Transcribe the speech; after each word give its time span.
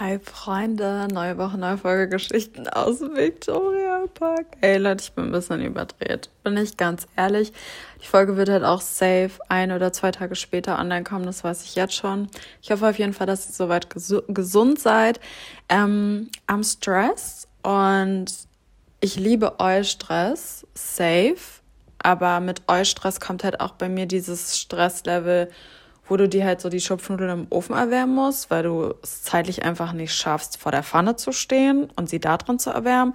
Hi 0.00 0.20
Freunde, 0.20 1.08
neue 1.12 1.38
Woche, 1.38 1.58
neue 1.58 1.76
Folge 1.76 2.08
Geschichten 2.08 2.68
aus 2.68 3.00
Victoria 3.00 4.04
Park. 4.14 4.46
Ey 4.60 4.78
Leute, 4.78 5.02
ich 5.02 5.12
bin 5.12 5.24
ein 5.24 5.32
bisschen 5.32 5.60
überdreht. 5.60 6.30
Bin 6.44 6.56
ich 6.56 6.76
ganz 6.76 7.08
ehrlich. 7.16 7.52
Die 8.00 8.06
Folge 8.06 8.36
wird 8.36 8.48
halt 8.48 8.62
auch 8.62 8.80
safe 8.80 9.32
ein 9.48 9.72
oder 9.72 9.92
zwei 9.92 10.12
Tage 10.12 10.36
später 10.36 10.78
online 10.78 11.02
kommen, 11.02 11.26
das 11.26 11.42
weiß 11.42 11.64
ich 11.64 11.74
jetzt 11.74 11.94
schon. 11.94 12.28
Ich 12.62 12.70
hoffe 12.70 12.88
auf 12.88 12.96
jeden 12.96 13.12
Fall, 13.12 13.26
dass 13.26 13.48
ihr 13.48 13.54
soweit 13.54 13.90
ges 13.90 14.14
gesund 14.28 14.78
seid. 14.78 15.18
Ähm, 15.68 16.30
am 16.46 16.62
Stress 16.62 17.48
und 17.64 18.26
ich 19.00 19.16
liebe 19.16 19.58
Eustress, 19.58 20.64
safe. 20.74 21.58
Aber 22.00 22.38
mit 22.38 22.62
Eustress 22.68 23.18
kommt 23.18 23.42
halt 23.42 23.58
auch 23.58 23.72
bei 23.72 23.88
mir 23.88 24.06
dieses 24.06 24.60
Stresslevel 24.60 25.50
wo 26.08 26.16
du 26.16 26.28
dir 26.28 26.44
halt 26.44 26.60
so 26.60 26.68
die 26.68 26.80
Schupfnudeln 26.80 27.30
im 27.30 27.46
Ofen 27.50 27.76
erwärmen 27.76 28.14
musst, 28.14 28.50
weil 28.50 28.62
du 28.62 28.94
es 29.02 29.22
zeitlich 29.22 29.64
einfach 29.64 29.92
nicht 29.92 30.14
schaffst, 30.14 30.56
vor 30.56 30.72
der 30.72 30.82
Pfanne 30.82 31.16
zu 31.16 31.32
stehen 31.32 31.88
und 31.96 32.08
sie 32.08 32.20
da 32.20 32.36
drin 32.36 32.58
zu 32.58 32.70
erwärmen. 32.70 33.14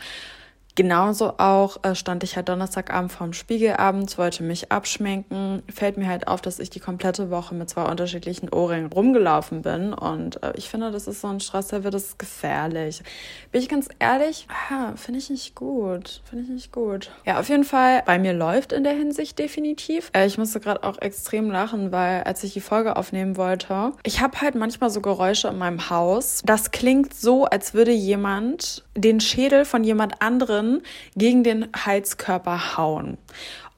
Genauso 0.75 1.33
auch 1.37 1.83
äh, 1.83 1.93
stand 1.93 2.23
ich 2.23 2.35
halt 2.35 2.49
Donnerstagabend 2.49 3.11
vorm 3.11 3.33
Spiegel 3.33 3.73
abends, 3.73 4.17
wollte 4.17 4.41
mich 4.41 4.71
abschminken. 4.71 5.61
Fällt 5.71 5.97
mir 5.97 6.07
halt 6.07 6.27
auf, 6.27 6.41
dass 6.41 6.59
ich 6.59 6.71
die 6.71 6.79
komplette 6.79 7.29
Woche 7.29 7.53
mit 7.53 7.69
zwei 7.69 7.83
unterschiedlichen 7.83 8.49
Ohrringen 8.49 8.91
rumgelaufen 8.91 9.61
bin. 9.61 9.93
Und 9.93 10.41
äh, 10.41 10.53
ich 10.55 10.69
finde, 10.69 10.91
das 10.91 11.07
ist 11.07 11.21
so 11.21 11.27
ein 11.27 11.39
Stress, 11.39 11.67
der 11.67 11.83
wird 11.83 11.93
es 11.93 12.17
gefährlich. 12.17 13.03
Bin 13.51 13.61
ich 13.61 13.69
ganz 13.69 13.87
ehrlich, 13.99 14.47
finde 14.95 15.19
ich 15.19 15.29
nicht 15.29 15.53
gut. 15.53 16.21
Finde 16.27 16.45
ich 16.45 16.49
nicht 16.49 16.71
gut. 16.71 17.11
Ja, 17.25 17.39
auf 17.39 17.49
jeden 17.49 17.65
Fall, 17.65 18.01
bei 18.05 18.17
mir 18.17 18.33
läuft 18.33 18.71
in 18.71 18.83
der 18.83 18.93
Hinsicht 18.93 19.37
definitiv. 19.37 20.09
Äh, 20.13 20.25
ich 20.25 20.39
musste 20.39 20.59
gerade 20.59 20.83
auch 20.83 20.99
extrem 20.99 21.51
lachen, 21.51 21.91
weil 21.91 22.23
als 22.23 22.43
ich 22.43 22.53
die 22.53 22.61
Folge 22.61 22.95
aufnehmen 22.95 23.37
wollte, 23.37 23.91
ich 24.03 24.21
habe 24.21 24.41
halt 24.41 24.55
manchmal 24.55 24.89
so 24.89 25.01
Geräusche 25.01 25.49
in 25.49 25.57
meinem 25.59 25.91
Haus. 25.91 26.41
Das 26.45 26.71
klingt 26.71 27.13
so, 27.13 27.45
als 27.45 27.75
würde 27.75 27.91
jemand 27.91 28.83
den 28.95 29.19
Schädel 29.19 29.65
von 29.65 29.83
jemand 29.83 30.21
anderem 30.63 30.81
gegen 31.15 31.43
den 31.43 31.67
Heizkörper 31.85 32.77
hauen. 32.77 33.17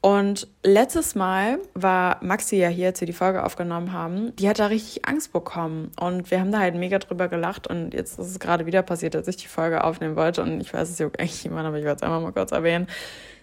Und 0.01 0.47
letztes 0.63 1.15
Mal 1.15 1.57
war 1.73 2.23
Maxi 2.23 2.57
ja 2.57 2.67
hier, 2.67 2.87
als 2.87 3.01
wir 3.01 3.07
die 3.07 3.13
Folge 3.13 3.43
aufgenommen 3.43 3.91
haben, 3.91 4.35
die 4.35 4.47
hat 4.47 4.59
da 4.59 4.67
richtig 4.67 5.07
Angst 5.07 5.33
bekommen. 5.33 5.91
Und 5.99 6.29
wir 6.29 6.39
haben 6.39 6.51
da 6.51 6.59
halt 6.59 6.75
mega 6.75 6.99
drüber 6.99 7.27
gelacht. 7.27 7.65
Und 7.65 7.95
jetzt 7.95 8.19
ist 8.19 8.27
es 8.27 8.39
gerade 8.39 8.67
wieder 8.67 8.83
passiert, 8.83 9.15
als 9.15 9.27
ich 9.27 9.37
die 9.37 9.47
Folge 9.47 9.83
aufnehmen 9.83 10.15
wollte. 10.15 10.43
Und 10.43 10.61
ich 10.61 10.71
weiß 10.71 10.91
es 10.91 10.99
ja 10.99 11.07
eigentlich 11.07 11.43
jemand, 11.43 11.65
aber 11.65 11.79
ich 11.79 11.85
wollte 11.85 11.97
es 11.97 12.03
einfach 12.03 12.21
mal 12.21 12.33
kurz 12.33 12.51
erwähnen, 12.51 12.85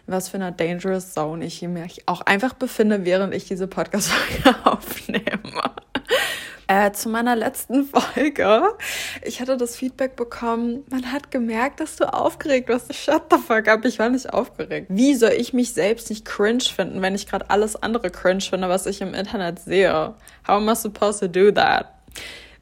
was 0.06 0.28
für 0.28 0.36
eine 0.36 0.52
dangerous 0.52 1.12
Zone 1.12 1.44
ich 1.44 1.62
mich 1.62 2.06
auch 2.06 2.20
einfach 2.20 2.54
befinde, 2.54 3.04
während 3.04 3.34
ich 3.34 3.44
diese 3.48 3.66
Podcast-Folge 3.66 4.64
aufnehme. 4.64 5.72
Äh, 6.72 6.92
zu 6.92 7.10
meiner 7.10 7.36
letzten 7.36 7.84
Folge. 8.14 8.62
Ich 9.20 9.42
hatte 9.42 9.58
das 9.58 9.76
Feedback 9.76 10.16
bekommen, 10.16 10.84
man 10.88 11.12
hat 11.12 11.30
gemerkt, 11.30 11.80
dass 11.80 11.96
du 11.96 12.10
aufgeregt 12.10 12.70
warst. 12.70 12.94
Shut 12.94 13.24
the 13.30 13.36
fuck 13.36 13.68
up, 13.68 13.84
ich 13.84 13.98
war 13.98 14.08
nicht 14.08 14.32
aufgeregt. 14.32 14.86
Wie 14.88 15.14
soll 15.14 15.32
ich 15.32 15.52
mich 15.52 15.74
selbst 15.74 16.08
nicht 16.08 16.24
cringe 16.24 16.62
finden, 16.62 17.02
wenn 17.02 17.14
ich 17.14 17.26
gerade 17.26 17.50
alles 17.50 17.76
andere 17.76 18.08
cringe 18.08 18.40
finde, 18.40 18.70
was 18.70 18.86
ich 18.86 19.02
im 19.02 19.12
Internet 19.12 19.58
sehe? 19.58 20.14
How 20.48 20.54
am 20.54 20.68
I 20.70 20.74
supposed 20.74 21.20
to 21.20 21.28
do 21.28 21.50
that? 21.52 21.92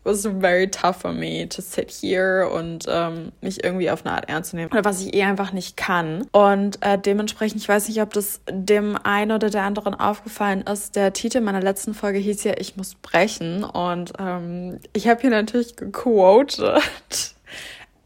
Was 0.04 0.24
very 0.24 0.68
tough 0.70 1.00
for 1.00 1.12
me 1.12 1.48
to 1.48 1.60
sit 1.60 1.90
here 1.90 2.48
und 2.48 2.86
ähm, 2.88 3.32
mich 3.40 3.62
irgendwie 3.62 3.90
auf 3.90 4.04
eine 4.04 4.14
Art 4.14 4.28
ernst 4.28 4.50
zu 4.50 4.56
nehmen. 4.56 4.70
Oder 4.72 4.84
was 4.84 5.00
ich 5.00 5.14
eh 5.14 5.24
einfach 5.24 5.52
nicht 5.52 5.76
kann. 5.76 6.26
Und 6.32 6.82
äh, 6.82 6.98
dementsprechend, 6.98 7.60
ich 7.60 7.68
weiß 7.68 7.88
nicht, 7.88 8.00
ob 8.00 8.12
das 8.12 8.40
dem 8.50 8.96
einen 9.02 9.32
oder 9.32 9.50
der 9.50 9.62
anderen 9.62 9.94
aufgefallen 9.94 10.62
ist. 10.62 10.96
Der 10.96 11.12
Titel 11.12 11.40
meiner 11.40 11.60
letzten 11.60 11.94
Folge 11.94 12.18
hieß 12.18 12.44
ja 12.44 12.54
Ich 12.58 12.76
muss 12.76 12.94
brechen. 12.94 13.64
Und 13.64 14.12
ähm, 14.18 14.80
ich 14.92 15.08
habe 15.08 15.20
hier 15.20 15.30
natürlich 15.30 15.76
gequotet. 15.76 17.34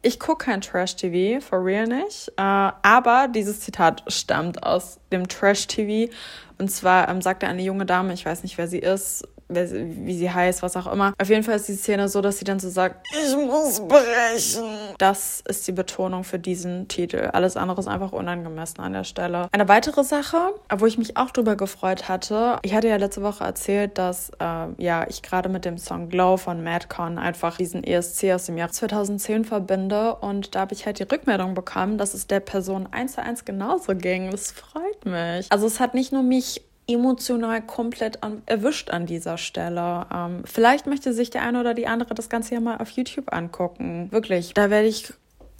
Ich 0.06 0.20
gucke 0.20 0.44
kein 0.44 0.60
Trash-TV, 0.60 1.40
for 1.40 1.64
real 1.64 1.86
nicht. 1.86 2.28
Äh, 2.36 2.42
aber 2.42 3.26
dieses 3.34 3.60
Zitat 3.60 4.04
stammt 4.08 4.62
aus 4.62 5.00
dem 5.10 5.28
Trash-TV. 5.28 6.12
Und 6.58 6.70
zwar 6.70 7.08
ähm, 7.08 7.22
sagte 7.22 7.46
eine 7.46 7.62
junge 7.62 7.86
Dame, 7.86 8.12
ich 8.12 8.26
weiß 8.26 8.42
nicht, 8.42 8.58
wer 8.58 8.68
sie 8.68 8.80
ist, 8.80 9.26
wie 9.48 10.16
sie 10.16 10.30
heißt, 10.30 10.62
was 10.62 10.76
auch 10.76 10.90
immer. 10.90 11.14
Auf 11.20 11.28
jeden 11.28 11.42
Fall 11.42 11.56
ist 11.56 11.68
die 11.68 11.74
Szene 11.74 12.08
so, 12.08 12.20
dass 12.20 12.38
sie 12.38 12.44
dann 12.44 12.58
so 12.58 12.68
sagt, 12.68 13.06
ich 13.12 13.36
muss 13.36 13.80
brechen. 13.80 14.64
Das 14.98 15.42
ist 15.46 15.66
die 15.66 15.72
Betonung 15.72 16.24
für 16.24 16.38
diesen 16.38 16.88
Titel. 16.88 17.30
Alles 17.32 17.56
andere 17.56 17.80
ist 17.80 17.88
einfach 17.88 18.12
unangemessen 18.12 18.80
an 18.80 18.92
der 18.92 19.04
Stelle. 19.04 19.48
Eine 19.52 19.68
weitere 19.68 20.04
Sache, 20.04 20.54
wo 20.76 20.86
ich 20.86 20.98
mich 20.98 21.16
auch 21.16 21.30
drüber 21.30 21.56
gefreut 21.56 22.08
hatte, 22.08 22.58
ich 22.62 22.74
hatte 22.74 22.88
ja 22.88 22.96
letzte 22.96 23.22
Woche 23.22 23.44
erzählt, 23.44 23.98
dass 23.98 24.30
äh, 24.40 24.66
ja 24.78 25.06
ich 25.08 25.22
gerade 25.22 25.48
mit 25.48 25.64
dem 25.64 25.78
Song 25.78 26.08
Glow 26.08 26.36
von 26.36 26.62
Madcon 26.62 27.18
einfach 27.18 27.56
diesen 27.56 27.84
ESC 27.84 28.32
aus 28.32 28.46
dem 28.46 28.56
Jahr 28.56 28.70
2010 28.70 29.44
verbinde 29.44 30.16
und 30.16 30.54
da 30.54 30.60
habe 30.60 30.74
ich 30.74 30.86
halt 30.86 30.98
die 30.98 31.04
Rückmeldung 31.04 31.54
bekommen, 31.54 31.98
dass 31.98 32.14
es 32.14 32.26
der 32.26 32.40
Person 32.40 32.88
eins 32.90 33.14
zu 33.14 33.22
eins 33.22 33.44
genauso 33.44 33.94
ging. 33.94 34.30
Das 34.30 34.52
freut 34.52 35.04
mich. 35.04 35.50
Also 35.50 35.66
es 35.66 35.80
hat 35.80 35.94
nicht 35.94 36.12
nur 36.12 36.22
mich 36.22 36.62
emotional 36.86 37.62
komplett 37.62 38.22
an, 38.22 38.42
erwischt 38.46 38.90
an 38.90 39.06
dieser 39.06 39.38
Stelle. 39.38 40.06
Ähm, 40.12 40.42
vielleicht 40.44 40.86
möchte 40.86 41.12
sich 41.12 41.30
der 41.30 41.42
eine 41.42 41.60
oder 41.60 41.74
die 41.74 41.86
andere 41.86 42.14
das 42.14 42.28
Ganze 42.28 42.54
ja 42.54 42.60
mal 42.60 42.78
auf 42.78 42.90
YouTube 42.90 43.32
angucken. 43.32 44.08
Wirklich, 44.10 44.54
da 44.54 44.70
werde 44.70 44.86
ich 44.88 45.12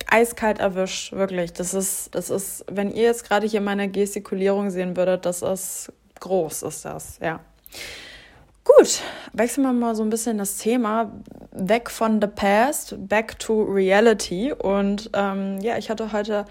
eiskalt 0.06 0.58
erwischt, 0.58 1.12
wirklich. 1.12 1.52
Das 1.52 1.74
ist, 1.74 2.14
das 2.14 2.30
ist, 2.30 2.64
wenn 2.70 2.90
ihr 2.90 3.04
jetzt 3.04 3.26
gerade 3.26 3.46
hier 3.46 3.60
meine 3.60 3.88
Gestikulierung 3.88 4.70
sehen 4.70 4.96
würdet, 4.96 5.24
das 5.24 5.42
ist 5.42 5.92
groß, 6.20 6.62
ist 6.62 6.84
das, 6.84 7.18
ja. 7.20 7.40
Gut, 8.64 9.00
wechseln 9.34 9.64
wir 9.64 9.74
mal 9.74 9.94
so 9.94 10.02
ein 10.02 10.08
bisschen 10.08 10.38
das 10.38 10.56
Thema 10.56 11.12
weg 11.52 11.90
von 11.90 12.20
the 12.20 12.26
past, 12.26 12.96
back 13.08 13.38
to 13.38 13.62
reality. 13.62 14.52
Und 14.52 15.10
ähm, 15.12 15.58
ja, 15.60 15.76
ich 15.76 15.90
hatte 15.90 16.12
heute 16.12 16.46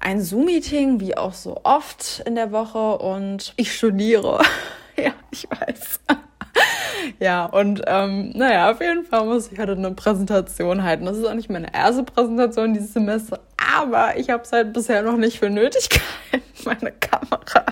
ein 0.00 0.20
Zoom-Meeting, 0.20 1.00
wie 1.00 1.16
auch 1.16 1.32
so 1.32 1.60
oft 1.64 2.22
in 2.26 2.34
der 2.34 2.52
Woche 2.52 2.98
und 2.98 3.52
ich 3.56 3.74
studiere. 3.74 4.40
ja, 4.96 5.12
ich 5.30 5.48
weiß. 5.50 6.00
ja, 7.20 7.46
und 7.46 7.82
ähm, 7.86 8.30
naja, 8.34 8.70
auf 8.70 8.80
jeden 8.80 9.04
Fall 9.04 9.24
muss 9.24 9.50
ich 9.50 9.58
heute 9.58 9.72
eine 9.72 9.92
Präsentation 9.92 10.82
halten. 10.82 11.06
Das 11.06 11.16
ist 11.16 11.24
auch 11.24 11.34
nicht 11.34 11.50
meine 11.50 11.72
erste 11.74 12.04
Präsentation 12.04 12.74
dieses 12.74 12.92
Semester, 12.92 13.40
aber 13.76 14.16
ich 14.16 14.30
habe 14.30 14.42
es 14.42 14.52
halt 14.52 14.72
bisher 14.72 15.02
noch 15.02 15.16
nicht 15.16 15.38
für 15.38 15.50
nötig 15.50 15.88
gehalten, 15.90 16.46
meine 16.64 16.92
Kamera 16.92 17.64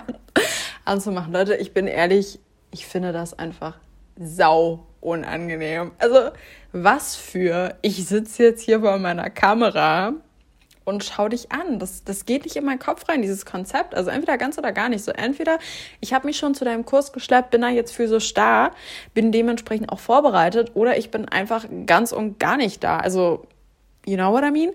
anzumachen. 0.85 1.33
Leute, 1.33 1.55
ich 1.55 1.73
bin 1.73 1.87
ehrlich, 1.87 2.39
ich 2.71 2.85
finde 2.85 3.11
das 3.11 3.37
einfach 3.37 3.77
sau 4.17 4.87
unangenehm. 5.01 5.91
Also, 5.97 6.31
was 6.71 7.15
für, 7.15 7.75
ich 7.81 8.05
sitze 8.05 8.43
jetzt 8.43 8.61
hier 8.61 8.81
vor 8.81 8.97
meiner 8.97 9.29
Kamera 9.29 10.13
und 10.85 11.03
schau 11.03 11.27
dich 11.27 11.51
an. 11.51 11.79
Das, 11.79 12.03
das 12.03 12.25
geht 12.25 12.45
nicht 12.45 12.55
in 12.55 12.63
meinen 12.63 12.79
Kopf 12.79 13.09
rein, 13.09 13.21
dieses 13.21 13.45
Konzept. 13.45 13.95
Also 13.95 14.11
entweder 14.11 14.37
ganz 14.37 14.57
oder 14.57 14.71
gar 14.71 14.87
nicht. 14.87 15.03
So 15.03 15.11
entweder 15.11 15.57
ich 15.99 16.13
habe 16.13 16.27
mich 16.27 16.37
schon 16.37 16.55
zu 16.55 16.63
deinem 16.63 16.85
Kurs 16.85 17.11
geschleppt, 17.11 17.51
bin 17.51 17.61
da 17.61 17.69
jetzt 17.69 17.93
physisch 17.93 18.33
da, 18.33 18.71
bin 19.13 19.31
dementsprechend 19.31 19.91
auch 19.91 19.99
vorbereitet 19.99 20.71
oder 20.75 20.97
ich 20.97 21.11
bin 21.11 21.27
einfach 21.27 21.65
ganz 21.85 22.11
und 22.11 22.39
gar 22.39 22.55
nicht 22.55 22.83
da. 22.83 22.97
Also, 22.97 23.47
you 24.05 24.15
know 24.15 24.31
what 24.31 24.43
I 24.43 24.51
mean? 24.51 24.71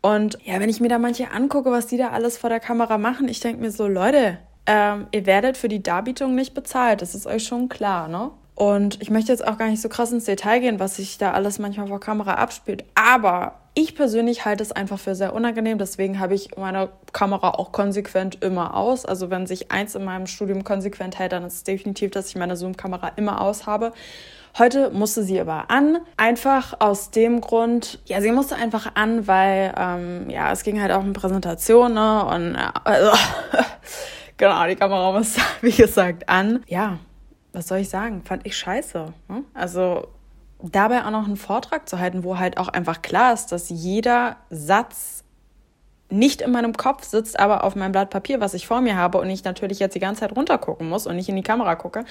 Und 0.00 0.38
ja, 0.44 0.58
wenn 0.60 0.70
ich 0.70 0.80
mir 0.80 0.88
da 0.88 0.98
manche 0.98 1.30
angucke, 1.30 1.70
was 1.70 1.86
die 1.86 1.98
da 1.98 2.08
alles 2.08 2.38
vor 2.38 2.48
der 2.48 2.60
Kamera 2.60 2.96
machen, 2.96 3.28
ich 3.28 3.40
denke 3.40 3.60
mir 3.60 3.70
so, 3.70 3.86
Leute, 3.86 4.38
ähm, 4.66 5.08
ihr 5.12 5.26
werdet 5.26 5.58
für 5.58 5.68
die 5.68 5.82
Darbietung 5.82 6.34
nicht 6.34 6.54
bezahlt. 6.54 7.02
Das 7.02 7.14
ist 7.14 7.26
euch 7.26 7.44
schon 7.44 7.68
klar, 7.68 8.08
ne? 8.08 8.30
Und 8.54 9.00
ich 9.00 9.10
möchte 9.10 9.32
jetzt 9.32 9.46
auch 9.46 9.56
gar 9.56 9.68
nicht 9.68 9.80
so 9.80 9.88
krass 9.88 10.12
ins 10.12 10.26
Detail 10.26 10.60
gehen, 10.60 10.80
was 10.80 10.96
sich 10.96 11.16
da 11.16 11.32
alles 11.32 11.58
manchmal 11.58 11.86
vor 11.88 11.98
Kamera 11.98 12.34
abspielt. 12.34 12.84
Aber 12.94 13.59
ich 13.74 13.94
persönlich 13.94 14.44
halte 14.44 14.62
es 14.62 14.72
einfach 14.72 14.98
für 14.98 15.14
sehr 15.14 15.32
unangenehm, 15.32 15.78
deswegen 15.78 16.18
habe 16.18 16.34
ich 16.34 16.56
meine 16.56 16.90
Kamera 17.12 17.50
auch 17.50 17.72
konsequent 17.72 18.42
immer 18.42 18.74
aus. 18.74 19.04
Also 19.04 19.30
wenn 19.30 19.46
sich 19.46 19.70
eins 19.70 19.94
in 19.94 20.04
meinem 20.04 20.26
Studium 20.26 20.64
konsequent 20.64 21.18
hält, 21.18 21.32
dann 21.32 21.44
ist 21.44 21.54
es 21.54 21.64
definitiv, 21.64 22.10
dass 22.10 22.28
ich 22.28 22.36
meine 22.36 22.56
Zoom-Kamera 22.56 23.12
immer 23.16 23.40
aus 23.40 23.66
habe. 23.66 23.92
Heute 24.58 24.90
musste 24.90 25.22
sie 25.22 25.40
aber 25.40 25.70
an, 25.70 25.98
einfach 26.16 26.74
aus 26.80 27.12
dem 27.12 27.40
Grund, 27.40 28.00
ja, 28.06 28.20
sie 28.20 28.32
musste 28.32 28.56
einfach 28.56 28.96
an, 28.96 29.28
weil, 29.28 29.72
ähm, 29.76 30.28
ja, 30.28 30.50
es 30.50 30.64
ging 30.64 30.80
halt 30.82 30.90
auch 30.90 31.00
um 31.00 31.12
Präsentation, 31.12 31.94
ne, 31.94 32.24
und, 32.24 32.56
äh, 32.56 32.68
also, 32.82 33.12
genau, 34.36 34.66
die 34.66 34.74
Kamera 34.74 35.12
musste, 35.12 35.40
wie 35.60 35.70
gesagt, 35.70 36.28
an. 36.28 36.64
Ja, 36.66 36.98
was 37.52 37.68
soll 37.68 37.78
ich 37.78 37.88
sagen, 37.88 38.22
fand 38.24 38.44
ich 38.44 38.56
scheiße. 38.56 39.12
Ne? 39.28 39.44
Also 39.54 40.08
dabei 40.62 41.04
auch 41.04 41.10
noch 41.10 41.26
einen 41.26 41.36
Vortrag 41.36 41.88
zu 41.88 41.98
halten, 41.98 42.24
wo 42.24 42.38
halt 42.38 42.58
auch 42.58 42.68
einfach 42.68 43.02
klar 43.02 43.32
ist, 43.32 43.46
dass 43.46 43.68
jeder 43.70 44.36
Satz 44.50 45.24
nicht 46.10 46.42
in 46.42 46.50
meinem 46.50 46.76
Kopf 46.76 47.04
sitzt, 47.04 47.38
aber 47.38 47.64
auf 47.64 47.76
meinem 47.76 47.92
Blatt 47.92 48.10
Papier, 48.10 48.40
was 48.40 48.54
ich 48.54 48.66
vor 48.66 48.80
mir 48.80 48.96
habe 48.96 49.18
und 49.18 49.30
ich 49.30 49.44
natürlich 49.44 49.78
jetzt 49.78 49.94
die 49.94 50.00
ganze 50.00 50.20
Zeit 50.20 50.36
runtergucken 50.36 50.88
muss 50.88 51.06
und 51.06 51.16
nicht 51.16 51.28
in 51.28 51.36
die 51.36 51.42
Kamera 51.42 51.76
gucke, 51.76 52.04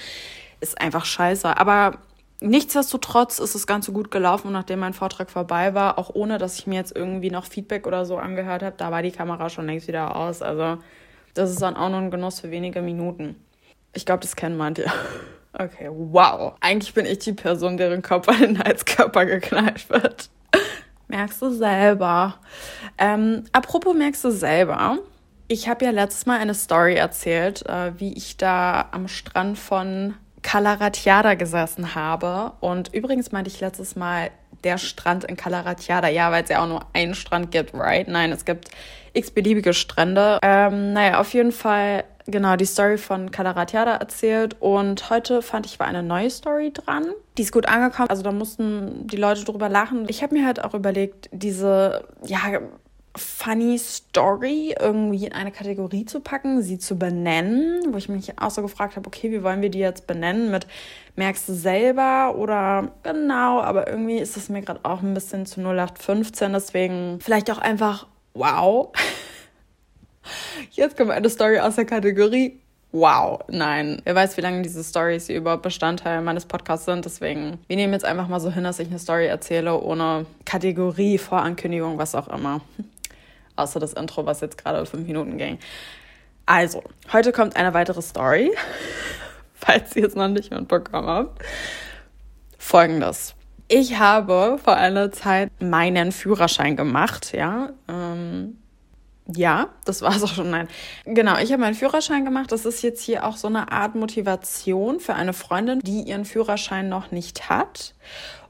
ist 0.60 0.80
einfach 0.80 1.04
scheiße. 1.04 1.56
Aber 1.56 1.98
nichtsdestotrotz 2.40 3.38
ist 3.38 3.54
das 3.54 3.66
Ganze 3.66 3.92
gut 3.92 4.10
gelaufen 4.10 4.48
und 4.48 4.52
nachdem 4.54 4.80
mein 4.80 4.94
Vortrag 4.94 5.30
vorbei 5.30 5.74
war, 5.74 5.98
auch 5.98 6.10
ohne, 6.14 6.38
dass 6.38 6.58
ich 6.58 6.66
mir 6.66 6.76
jetzt 6.76 6.96
irgendwie 6.96 7.30
noch 7.30 7.44
Feedback 7.44 7.86
oder 7.86 8.06
so 8.06 8.16
angehört 8.16 8.62
habe, 8.62 8.76
da 8.76 8.90
war 8.90 9.02
die 9.02 9.12
Kamera 9.12 9.50
schon 9.50 9.66
längst 9.66 9.86
wieder 9.86 10.16
aus. 10.16 10.40
Also 10.40 10.78
das 11.34 11.50
ist 11.50 11.62
dann 11.62 11.76
auch 11.76 11.90
nur 11.90 11.98
ein 11.98 12.10
Genuss 12.10 12.40
für 12.40 12.50
wenige 12.50 12.82
Minuten. 12.82 13.36
Ich 13.92 14.06
glaube, 14.06 14.20
das 14.20 14.36
kennen 14.36 14.56
manche. 14.56 14.86
Okay, 15.52 15.88
wow. 15.90 16.54
Eigentlich 16.60 16.94
bin 16.94 17.06
ich 17.06 17.18
die 17.20 17.32
Person, 17.32 17.76
deren 17.76 18.02
Kopf 18.02 18.28
an 18.28 18.38
den 18.38 18.58
Heizkörper 18.58 19.26
geknallt 19.26 19.88
wird. 19.90 20.30
Merkst 21.08 21.42
du 21.42 21.50
selber. 21.50 22.36
Ähm, 22.96 23.44
apropos 23.52 23.94
merkst 23.94 24.24
du 24.24 24.30
selber. 24.30 24.98
Ich 25.48 25.68
habe 25.68 25.84
ja 25.84 25.90
letztes 25.90 26.26
Mal 26.26 26.38
eine 26.38 26.54
Story 26.54 26.94
erzählt, 26.94 27.66
äh, 27.68 27.98
wie 27.98 28.12
ich 28.12 28.36
da 28.36 28.88
am 28.92 29.08
Strand 29.08 29.58
von 29.58 30.14
Calaratiada 30.42 31.34
gesessen 31.34 31.96
habe. 31.96 32.52
Und 32.60 32.94
übrigens 32.94 33.32
meinte 33.32 33.50
ich 33.50 33.60
letztes 33.60 33.96
Mal 33.96 34.30
der 34.62 34.78
Strand 34.78 35.24
in 35.24 35.36
Calaratiada. 35.36 36.08
Ja, 36.08 36.30
weil 36.30 36.44
es 36.44 36.50
ja 36.50 36.62
auch 36.62 36.68
nur 36.68 36.86
einen 36.92 37.14
Strand 37.14 37.50
gibt, 37.50 37.74
right? 37.74 38.06
Nein, 38.06 38.30
es 38.30 38.44
gibt 38.44 38.68
x-beliebige 39.12 39.74
Strände. 39.74 40.38
Ähm, 40.42 40.92
naja, 40.92 41.18
auf 41.18 41.34
jeden 41.34 41.52
Fall 41.52 42.04
genau 42.26 42.56
die 42.56 42.64
Story 42.64 42.98
von 42.98 43.30
Calaratiada 43.30 43.96
erzählt. 43.96 44.56
Und 44.60 45.10
heute 45.10 45.42
fand 45.42 45.66
ich 45.66 45.78
war 45.80 45.86
eine 45.86 46.02
neue 46.02 46.30
Story 46.30 46.72
dran. 46.72 47.06
Die 47.38 47.42
ist 47.42 47.52
gut 47.52 47.66
angekommen. 47.66 48.10
Also 48.10 48.22
da 48.22 48.32
mussten 48.32 49.06
die 49.06 49.16
Leute 49.16 49.44
drüber 49.44 49.68
lachen. 49.68 50.06
Ich 50.08 50.22
habe 50.22 50.34
mir 50.34 50.46
halt 50.46 50.62
auch 50.62 50.74
überlegt, 50.74 51.28
diese, 51.32 52.04
ja, 52.24 52.60
funny 53.16 53.76
Story 53.78 54.74
irgendwie 54.78 55.26
in 55.26 55.32
eine 55.32 55.50
Kategorie 55.50 56.04
zu 56.04 56.20
packen, 56.20 56.62
sie 56.62 56.78
zu 56.78 56.96
benennen, 56.96 57.92
wo 57.92 57.98
ich 57.98 58.08
mich 58.08 58.38
auch 58.38 58.50
so 58.50 58.62
gefragt 58.62 58.96
habe, 58.96 59.06
okay, 59.06 59.32
wie 59.32 59.42
wollen 59.42 59.62
wir 59.62 59.70
die 59.70 59.80
jetzt 59.80 60.06
benennen? 60.06 60.50
Mit 60.50 60.66
merkst 61.16 61.48
du 61.48 61.54
selber 61.54 62.36
oder 62.36 62.92
genau, 63.02 63.60
aber 63.60 63.88
irgendwie 63.88 64.18
ist 64.18 64.36
es 64.36 64.48
mir 64.48 64.62
gerade 64.62 64.80
auch 64.84 65.02
ein 65.02 65.14
bisschen 65.14 65.44
zu 65.44 65.60
0815, 65.60 66.52
deswegen 66.52 67.18
vielleicht 67.20 67.50
auch 67.50 67.58
einfach 67.58 68.06
wow. 68.34 68.92
Jetzt 70.72 70.96
kommt 70.96 71.10
eine 71.10 71.30
Story 71.30 71.58
aus 71.58 71.76
der 71.76 71.84
Kategorie 71.84 72.60
Wow, 72.92 73.38
nein. 73.46 74.02
Wer 74.02 74.16
weiß, 74.16 74.36
wie 74.36 74.40
lange 74.40 74.62
diese 74.62 74.82
Stories 74.82 75.28
überhaupt 75.28 75.62
Bestandteil 75.62 76.22
meines 76.22 76.44
Podcasts 76.44 76.86
sind. 76.86 77.04
Deswegen, 77.04 77.60
wir 77.68 77.76
nehmen 77.76 77.92
jetzt 77.92 78.04
einfach 78.04 78.26
mal 78.26 78.40
so 78.40 78.50
hin, 78.50 78.64
dass 78.64 78.80
ich 78.80 78.88
eine 78.88 78.98
Story 78.98 79.26
erzähle, 79.26 79.80
ohne 79.80 80.26
Kategorie, 80.44 81.16
Vorankündigung, 81.16 81.98
was 81.98 82.16
auch 82.16 82.26
immer. 82.26 82.62
Außer 83.56 83.78
das 83.78 83.92
Intro, 83.92 84.26
was 84.26 84.40
jetzt 84.40 84.58
gerade 84.58 84.84
fünf 84.86 85.06
Minuten 85.06 85.38
ging. 85.38 85.60
Also, 86.46 86.82
heute 87.12 87.30
kommt 87.30 87.54
eine 87.54 87.74
weitere 87.74 88.02
Story, 88.02 88.50
falls 89.54 89.94
ihr 89.94 90.08
es 90.08 90.16
noch 90.16 90.26
nicht 90.26 90.50
mitbekommen 90.50 91.06
habt. 91.06 91.42
Folgendes. 92.58 93.36
Ich 93.68 94.00
habe 94.00 94.58
vor 94.60 94.74
einer 94.74 95.12
Zeit 95.12 95.52
meinen 95.60 96.10
Führerschein 96.10 96.74
gemacht, 96.74 97.34
ja. 97.34 97.70
Ähm, 97.88 98.59
ja, 99.36 99.68
das 99.84 100.02
war 100.02 100.14
es 100.14 100.22
auch 100.22 100.34
schon. 100.34 100.50
Nein. 100.50 100.68
Genau, 101.04 101.38
ich 101.38 101.52
habe 101.52 101.60
meinen 101.60 101.74
Führerschein 101.74 102.24
gemacht. 102.24 102.52
Das 102.52 102.64
ist 102.64 102.82
jetzt 102.82 103.02
hier 103.02 103.24
auch 103.24 103.36
so 103.36 103.48
eine 103.48 103.72
Art 103.72 103.94
Motivation 103.94 105.00
für 105.00 105.14
eine 105.14 105.32
Freundin, 105.32 105.80
die 105.80 106.02
ihren 106.02 106.24
Führerschein 106.24 106.88
noch 106.88 107.10
nicht 107.10 107.48
hat. 107.48 107.94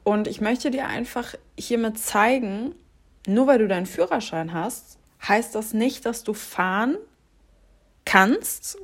Und 0.02 0.28
ich 0.28 0.40
möchte 0.40 0.70
dir 0.70 0.86
einfach 0.86 1.34
hiermit 1.58 1.98
zeigen, 1.98 2.74
nur 3.26 3.46
weil 3.46 3.58
du 3.58 3.68
deinen 3.68 3.86
Führerschein 3.86 4.52
hast, 4.52 4.98
heißt 5.26 5.54
das 5.54 5.72
nicht, 5.72 6.06
dass 6.06 6.24
du 6.24 6.32
fahren 6.32 6.96
kannst, 8.04 8.78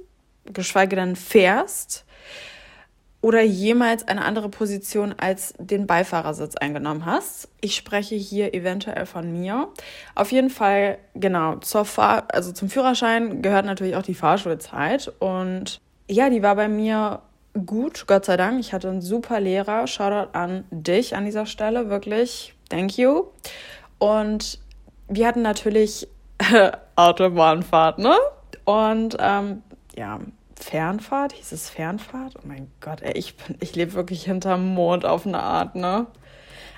geschweige 0.45 0.97
denn 0.97 1.17
fährst 1.17 2.05
oder 3.21 3.43
jemals 3.43 4.07
eine 4.07 4.25
andere 4.25 4.49
Position 4.49 5.15
als 5.19 5.55
den 5.59 5.87
Beifahrersitz 5.87 6.57
eingenommen 6.57 7.07
hast. 7.07 7.49
Ich 7.61 7.75
spreche 7.75 8.15
hier 8.15 8.55
eventuell 8.55 9.07
von 9.07 9.33
mir. 9.33 9.69
Auf 10.15 10.33
jeden 10.33 10.51
Fall, 10.51 10.99
genau, 11.15 11.57
zur 11.57 11.85
Fahr 11.85 12.29
also 12.33 12.53
zum 12.53 12.69
Führerschein 12.69 13.43
gehört 13.43 13.67
natürlich 13.67 13.97
auch 13.97 14.03
die 14.03 14.15
Fahrschulzeit. 14.15 15.13
Und 15.19 15.81
ja, 16.09 16.31
die 16.31 16.43
war 16.43 16.55
bei 16.55 16.69
mir 16.69 17.23
gut, 17.65 18.07
Gott 18.07 18.25
sei 18.25 18.37
Dank. 18.37 18.61
Ich 18.61 18.73
hatte 18.73 18.91
einen 18.91 19.01
super 19.01 19.41
Lehrer. 19.41 19.87
Shoutout 19.87 20.31
an 20.33 20.65
dich 20.71 21.17
an 21.17 21.25
dieser 21.25 21.47
Stelle, 21.47 21.89
wirklich. 21.89 22.55
Thank 22.69 22.99
you. 22.99 23.25
Und 23.99 24.59
wir 25.09 25.27
hatten 25.27 25.43
natürlich 25.43 26.07
Autobahnfahrt, 26.97 27.99
ne? 27.99 28.15
Und 28.65 29.17
ähm, 29.21 29.63
ja, 29.97 30.21
Fernfahrt, 30.59 31.33
hieß 31.33 31.53
es 31.53 31.69
Fernfahrt? 31.69 32.35
Oh 32.37 32.47
mein 32.47 32.71
Gott, 32.81 33.03
ey, 33.03 33.13
ich, 33.13 33.35
ich 33.61 33.75
lebe 33.75 33.95
wirklich 33.95 34.25
hinterm 34.25 34.75
Mond 34.75 35.05
auf 35.05 35.27
eine 35.27 35.43
Art, 35.43 35.75
ne? 35.75 36.07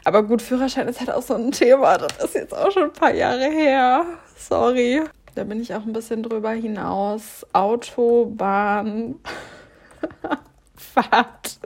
Aber 0.04 0.22
gut, 0.22 0.42
Führerschein 0.42 0.88
ist 0.88 1.00
halt 1.00 1.10
auch 1.10 1.22
so 1.22 1.34
ein 1.34 1.52
Thema. 1.52 1.98
Das 1.98 2.24
ist 2.24 2.34
jetzt 2.34 2.54
auch 2.54 2.70
schon 2.70 2.84
ein 2.84 2.92
paar 2.92 3.14
Jahre 3.14 3.50
her. 3.50 4.04
Sorry. 4.36 5.02
Da 5.34 5.44
bin 5.44 5.60
ich 5.60 5.74
auch 5.74 5.82
ein 5.82 5.92
bisschen 5.92 6.22
drüber 6.22 6.50
hinaus. 6.50 7.46
Autobahn. 7.52 9.16
Fahrt. 10.76 11.58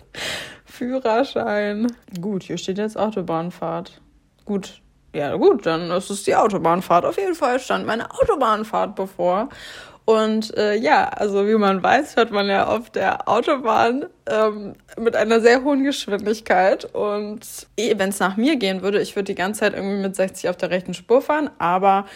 Führerschein. 0.64 1.86
Gut, 2.20 2.42
hier 2.42 2.58
steht 2.58 2.78
jetzt 2.78 2.98
Autobahnfahrt. 2.98 4.00
Gut, 4.44 4.82
ja 5.14 5.36
gut, 5.36 5.66
dann 5.66 5.90
ist 5.90 6.10
es 6.10 6.24
die 6.24 6.34
Autobahnfahrt. 6.34 7.04
Auf 7.04 7.18
jeden 7.18 7.34
Fall 7.34 7.60
stand 7.60 7.86
meine 7.86 8.10
Autobahnfahrt 8.10 8.96
bevor. 8.96 9.50
Und 10.04 10.56
äh, 10.56 10.74
ja, 10.74 11.08
also 11.08 11.46
wie 11.46 11.54
man 11.54 11.82
weiß, 11.82 12.14
fährt 12.14 12.32
man 12.32 12.48
ja 12.48 12.66
auf 12.66 12.90
der 12.90 13.28
Autobahn 13.28 14.06
ähm, 14.26 14.74
mit 14.98 15.14
einer 15.14 15.40
sehr 15.40 15.62
hohen 15.62 15.84
Geschwindigkeit. 15.84 16.84
Und 16.92 17.40
eh, 17.76 17.94
wenn 17.96 18.08
es 18.08 18.18
nach 18.18 18.36
mir 18.36 18.56
gehen 18.56 18.82
würde, 18.82 19.00
ich 19.00 19.14
würde 19.14 19.26
die 19.26 19.36
ganze 19.36 19.60
Zeit 19.60 19.74
irgendwie 19.74 20.02
mit 20.02 20.16
60 20.16 20.50
auf 20.50 20.56
der 20.56 20.70
rechten 20.70 20.94
Spur 20.94 21.22
fahren, 21.22 21.50
aber 21.58 22.06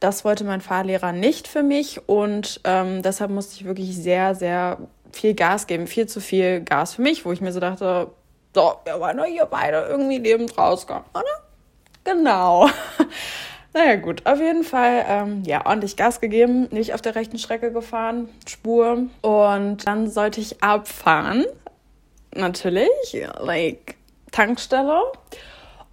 das 0.00 0.24
wollte 0.24 0.44
mein 0.44 0.60
Fahrlehrer 0.60 1.12
nicht 1.12 1.48
für 1.48 1.62
mich 1.62 2.08
und 2.08 2.60
ähm, 2.64 3.00
deshalb 3.00 3.30
musste 3.30 3.54
ich 3.54 3.64
wirklich 3.64 3.96
sehr, 3.96 4.34
sehr 4.34 4.76
viel 5.12 5.34
Gas 5.34 5.66
geben, 5.66 5.86
viel 5.86 6.06
zu 6.06 6.20
viel 6.20 6.60
Gas 6.60 6.94
für 6.94 7.02
mich, 7.02 7.24
wo 7.24 7.32
ich 7.32 7.40
mir 7.40 7.52
so 7.52 7.60
dachte, 7.60 8.10
so, 8.54 8.74
wir 8.84 9.00
wollen 9.00 9.16
doch 9.16 9.24
hier 9.24 9.46
beide 9.46 9.86
irgendwie 9.88 10.18
lebend 10.18 10.58
rauskommen, 10.58 11.04
oder? 11.14 11.24
Genau. 12.04 12.68
naja, 13.74 13.96
gut, 13.96 14.24
auf 14.24 14.38
jeden 14.38 14.62
Fall, 14.62 15.04
ähm, 15.08 15.42
ja, 15.44 15.66
ordentlich 15.66 15.96
Gas 15.96 16.20
gegeben, 16.20 16.68
nicht 16.70 16.94
auf 16.94 17.02
der 17.02 17.16
rechten 17.16 17.38
Strecke 17.38 17.72
gefahren, 17.72 18.28
Spur. 18.46 19.08
Und 19.20 19.86
dann 19.86 20.08
sollte 20.08 20.40
ich 20.40 20.62
abfahren. 20.62 21.44
Natürlich, 22.36 22.88
like 23.40 23.96
Tankstelle. 24.30 25.02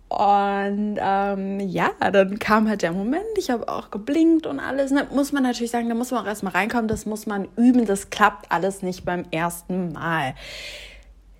Und 0.09 0.97
ähm, 0.99 1.59
ja, 1.61 1.91
dann 2.11 2.37
kam 2.37 2.67
halt 2.69 2.81
der 2.81 2.91
Moment, 2.91 3.23
ich 3.37 3.49
habe 3.49 3.67
auch 3.67 3.89
geblinkt 3.89 4.45
und 4.45 4.59
alles. 4.59 4.93
Da 4.93 5.05
muss 5.09 5.31
man 5.31 5.41
natürlich 5.41 5.71
sagen, 5.71 5.89
da 5.89 5.95
muss 5.95 6.11
man 6.11 6.23
auch 6.23 6.27
erstmal 6.27 6.53
reinkommen, 6.53 6.87
das 6.87 7.05
muss 7.05 7.25
man 7.25 7.47
üben, 7.55 7.85
das 7.85 8.09
klappt 8.09 8.51
alles 8.51 8.81
nicht 8.83 9.05
beim 9.05 9.23
ersten 9.31 9.93
Mal. 9.93 10.35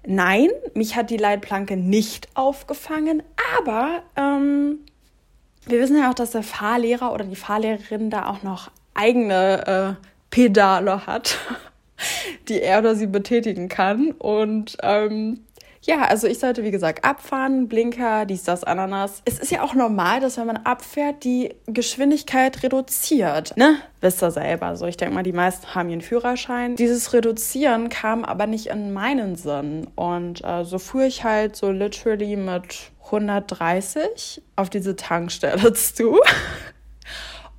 Nein, 0.06 0.50
mich 0.74 0.96
hat 0.96 1.10
die 1.10 1.18
Leitplanke 1.18 1.78
nicht 1.78 2.30
aufgefangen, 2.34 3.22
aber 3.58 4.04
ähm, 4.16 4.80
wir 5.66 5.80
wissen 5.80 5.98
ja 5.98 6.10
auch, 6.10 6.16
dass 6.16 6.32
der 6.32 6.44
Fahrlehrer 6.44 7.14
oder 7.14 7.26
die 7.26 7.36
Fahrlehrerin 7.36 8.10
da 8.10 8.28
auch 8.28 8.44
noch 8.44 8.72
eigene 8.94 9.98
äh, 10.00 10.06
Pedale 10.30 11.06
hat, 11.06 11.38
die 12.48 12.62
er 12.62 12.80
oder 12.80 12.96
sie 12.96 13.08
betätigen 13.08 13.70
kann. 13.70 14.12
Und 14.12 14.78
ähm, 14.82 15.42
ja, 15.84 16.04
also 16.04 16.28
ich 16.28 16.40
sollte, 16.40 16.64
wie 16.64 16.72
gesagt, 16.72 17.04
abfahren, 17.04 17.68
Blinker, 17.68 18.26
dies, 18.26 18.44
das, 18.44 18.64
Ananas. 18.64 19.24
Es 19.26 19.40
ist 19.40 19.52
ja 19.52 19.64
auch 19.64 19.74
normal, 19.74 20.20
dass 20.20 20.38
wenn 20.38 20.46
man 20.46 20.58
abfährt, 20.58 21.24
die 21.24 21.56
Geschwindigkeit 21.66 22.62
reduziert. 22.62 23.58
Ne? 23.58 23.78
Wisst 24.00 24.22
ihr 24.22 24.30
selber. 24.30 24.76
So, 24.76 24.86
ich 24.86 24.98
denke 24.98 25.16
mal, 25.16 25.24
die 25.24 25.34
meisten 25.34 25.74
haben 25.74 25.90
ihren 25.90 26.02
Führerschein. 26.02 26.76
Dieses 26.76 27.14
Reduzieren 27.14 27.90
kam 27.90 28.24
aber 28.24 28.46
nicht 28.46 28.68
in 28.68 28.94
meinen 28.94 29.36
Sinn. 29.36 29.88
Und 29.96 30.44
äh, 30.44 30.66
so 30.66 30.78
fuhr 30.78 31.04
ich 31.04 31.24
halt 31.24 31.56
so 31.56 31.72
literally 31.72 32.36
mit 32.36 32.92
130 33.06 34.42
auf 34.56 34.70
diese 34.70 34.96
Tankstelle 34.96 35.74
zu. 35.74 36.20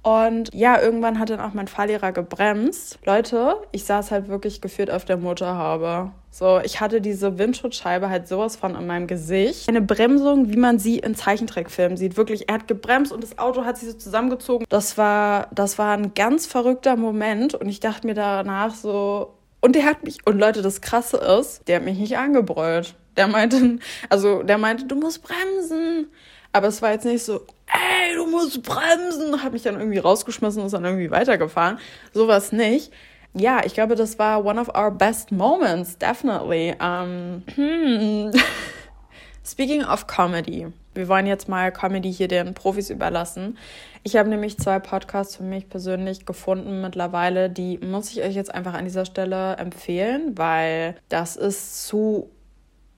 Und 0.03 0.53
ja, 0.53 0.81
irgendwann 0.81 1.19
hat 1.19 1.31
dann 1.31 1.41
auch 1.41 1.55
mein 1.55 1.69
Fahrlehrer 1.69 2.13
gebremst. 2.13 2.99
Leute, 3.05 3.57
ich 3.71 3.85
saß 3.85 4.11
halt 4.11 4.29
wirklich 4.29 4.61
geführt 4.61 4.91
auf 4.91 5.05
der 5.05 5.17
Motorhaube. 5.17 6.11
So, 6.31 6.61
ich 6.65 6.81
hatte 6.81 7.01
diese 7.01 7.39
Windschutzscheibe 7.39 8.09
halt 8.09 8.27
sowas 8.27 8.57
von 8.57 8.75
in 8.75 8.87
meinem 8.87 9.07
Gesicht. 9.07 9.69
Eine 9.69 9.83
Bremsung, 9.83 10.51
wie 10.51 10.57
man 10.57 10.79
sie 10.79 10.99
in 10.99 11.15
Zeichentrickfilmen 11.15 11.97
sieht. 11.97 12.17
Wirklich, 12.17 12.49
er 12.49 12.57
hat 12.57 12.69
gebremst 12.69 13.13
und 13.13 13.23
das 13.23 13.39
Auto 13.39 13.65
hat 13.65 13.79
sich 13.79 13.91
so 13.91 13.97
zusammengezogen. 13.97 14.67
Das 14.69 14.99
war, 14.99 15.49
das 15.55 15.79
war 15.79 15.97
ein 15.97 16.15
ganz 16.15 16.47
verrückter 16.47 16.97
Moment 16.97 17.55
und 17.55 17.69
ich 17.69 17.79
dachte 17.79 18.07
mir 18.07 18.15
danach 18.15 18.75
so, 18.75 19.35
und 19.61 19.77
der 19.77 19.85
hat 19.85 20.03
mich, 20.03 20.27
und 20.27 20.41
Leute, 20.41 20.61
das 20.61 20.81
Krasse 20.81 21.19
ist, 21.19 21.69
der 21.69 21.77
hat 21.77 21.85
mich 21.85 21.97
nicht 21.97 22.19
angebrüllt. 22.19 22.97
Der 23.17 23.29
meinte, 23.29 23.79
also 24.09 24.43
der 24.43 24.59
meinte, 24.59 24.87
du 24.87 24.97
musst 24.97 25.23
bremsen. 25.23 26.09
Aber 26.53 26.69
es 26.69 26.83
war 26.83 26.93
jetzt 26.93 27.07
nicht 27.07 27.25
so, 27.25 27.47
ey, 27.67 28.15
du 28.15 28.27
musst 28.27 28.63
bremsen, 28.63 29.43
hat 29.43 29.53
mich 29.53 29.63
dann 29.63 29.79
irgendwie 29.79 29.99
rausgeschmissen 29.99 30.61
und 30.61 30.67
ist 30.67 30.73
dann 30.73 30.85
irgendwie 30.85 31.11
weitergefahren. 31.11 31.79
Sowas 32.13 32.53
nicht. 32.53 32.93
Ja, 33.35 33.63
ich 33.65 33.73
glaube, 33.73 33.95
das 33.95 34.19
war 34.19 34.45
one 34.45 34.61
of 34.61 34.69
our 34.77 34.91
best 34.91 35.33
moments, 35.33 35.97
definitely. 35.97 36.75
Um, 36.79 37.43
hmm. 37.55 38.31
Speaking 39.45 39.83
of 39.85 40.07
Comedy, 40.07 40.69
wir 40.95 41.09
wollen 41.09 41.27
jetzt 41.27 41.49
mal 41.49 41.73
Comedy 41.73 42.13
hier 42.13 42.29
den 42.29 42.55
Profis 42.55 42.91
überlassen. 42.91 43.59
Ich 44.05 44.17
habe 44.17 44.29
nämlich 44.29 44.59
zwei 44.59 44.79
Podcasts 44.79 45.37
für 45.37 45.43
mich 45.43 45.69
persönlich 45.69 46.27
gefunden 46.27 46.81
mittlerweile, 46.81 47.49
die 47.49 47.79
muss 47.79 48.11
ich 48.13 48.23
euch 48.23 48.35
jetzt 48.35 48.55
einfach 48.55 48.75
an 48.75 48.85
dieser 48.85 49.05
Stelle 49.05 49.57
empfehlen, 49.57 50.37
weil 50.37 50.97
das 51.09 51.37
ist 51.37 51.87
zu 51.87 52.31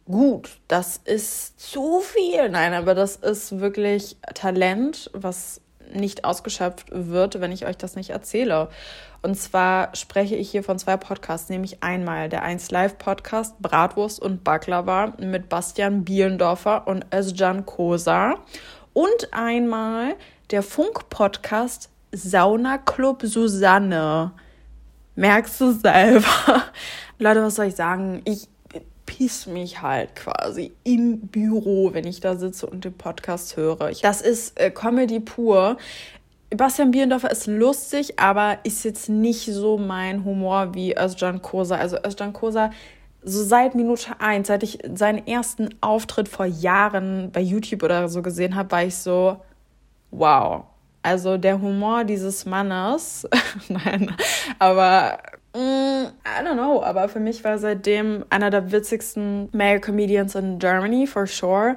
gut. 0.05 0.59
Das 0.69 0.99
ist 1.05 1.61
zu 1.61 2.01
viel. 2.01 2.49
Nein, 2.49 2.75
aber 2.75 2.95
das 2.95 3.17
ist 3.17 3.61
wirklich 3.61 4.17
Talent, 4.35 5.11
was 5.13 5.61
nicht 5.93 6.25
ausgeschöpft 6.25 6.87
wird, 6.91 7.41
wenn 7.41 7.53
ich 7.53 7.67
euch 7.67 7.77
das 7.77 7.97
nicht 7.97 8.11
erzähle. 8.11 8.69
Und 9.23 9.37
zwar 9.37 9.95
spreche 9.95 10.37
ich 10.37 10.51
hier 10.51 10.63
von 10.63 10.79
zwei 10.79 10.97
Podcasts, 10.97 11.49
nämlich 11.49 11.83
einmal 11.83 12.29
der 12.29 12.43
1 12.43 12.71
Live 12.71 12.99
Podcast 12.99 13.59
Bratwurst 13.61 14.21
und 14.21 14.45
Baklava 14.45 15.15
mit 15.19 15.49
Bastian 15.49 16.05
Bielendorfer 16.05 16.87
und 16.87 17.07
Özcan 17.15 17.65
Kosa 17.65 18.35
und 18.93 19.29
einmal 19.33 20.15
der 20.51 20.63
Funk 20.63 21.09
Podcast 21.09 21.91
Sauna 22.13 22.79
Club 22.79 23.23
Susanne. 23.25 24.33
Merkst 25.17 25.61
du 25.61 25.73
selber? 25.73 26.63
Leute, 27.19 27.43
was 27.43 27.55
soll 27.55 27.67
ich 27.67 27.77
sagen? 27.77 28.21
Ich 28.25 28.49
piss 29.07 29.47
mich 29.47 29.83
halt 29.83 30.15
quasi 30.17 30.73
im 30.85 31.21
Büro, 31.29 31.93
wenn 31.93 32.07
ich 32.07 32.21
da 32.21 32.37
sitze 32.37 32.67
und 32.67 32.85
den 32.85 32.95
Podcast 32.95 33.57
höre. 33.57 33.91
Das 34.03 34.21
ist 34.21 34.59
äh, 34.59 34.71
Comedy 34.71 35.21
pur. 35.21 35.77
Bastian 36.51 36.91
Bierendorfer 36.91 37.31
ist 37.31 37.47
lustig, 37.47 38.19
aber 38.19 38.59
ist 38.63 38.85
jetzt 38.85 39.09
nicht 39.09 39.47
so 39.47 39.79
mein 39.79 40.25
Humor 40.25 40.75
wie 40.75 40.97
Özcan 40.97 41.43
Kosa. 41.43 41.77
Also 41.77 41.97
Özcan 42.05 42.33
Kosa, 42.33 42.71
so 43.23 43.43
seit 43.43 43.75
Minute 43.75 44.21
1, 44.21 44.47
seit 44.47 44.63
ich 44.63 44.79
seinen 44.95 45.27
ersten 45.27 45.71
Auftritt 45.81 46.29
vor 46.29 46.47
Jahren 46.47 47.31
bei 47.33 47.41
YouTube 47.41 47.83
oder 47.83 48.09
so 48.09 48.23
gesehen 48.23 48.55
habe, 48.55 48.71
war 48.71 48.85
ich 48.85 48.97
so, 48.97 49.41
wow. 50.11 50.65
Also 51.03 51.37
der 51.37 51.61
Humor 51.61 52.05
dieses 52.05 52.47
Mannes, 52.47 53.29
nein, 53.69 54.15
aber 54.59 55.19
Mm, 55.55 56.07
I 56.27 56.43
don't 56.45 56.55
know, 56.55 56.83
aber 56.83 57.09
für 57.09 57.21
mich 57.21 57.45
war 57.45 57.59
seitdem 57.59 58.25
einer 58.29 58.51
der 58.51 58.73
witzigsten 58.73 59.49
Male 59.53 59.81
Comedians 59.81 60.35
in 60.35 60.59
Germany, 60.59 61.07
for 61.07 61.29
sure. 61.29 61.77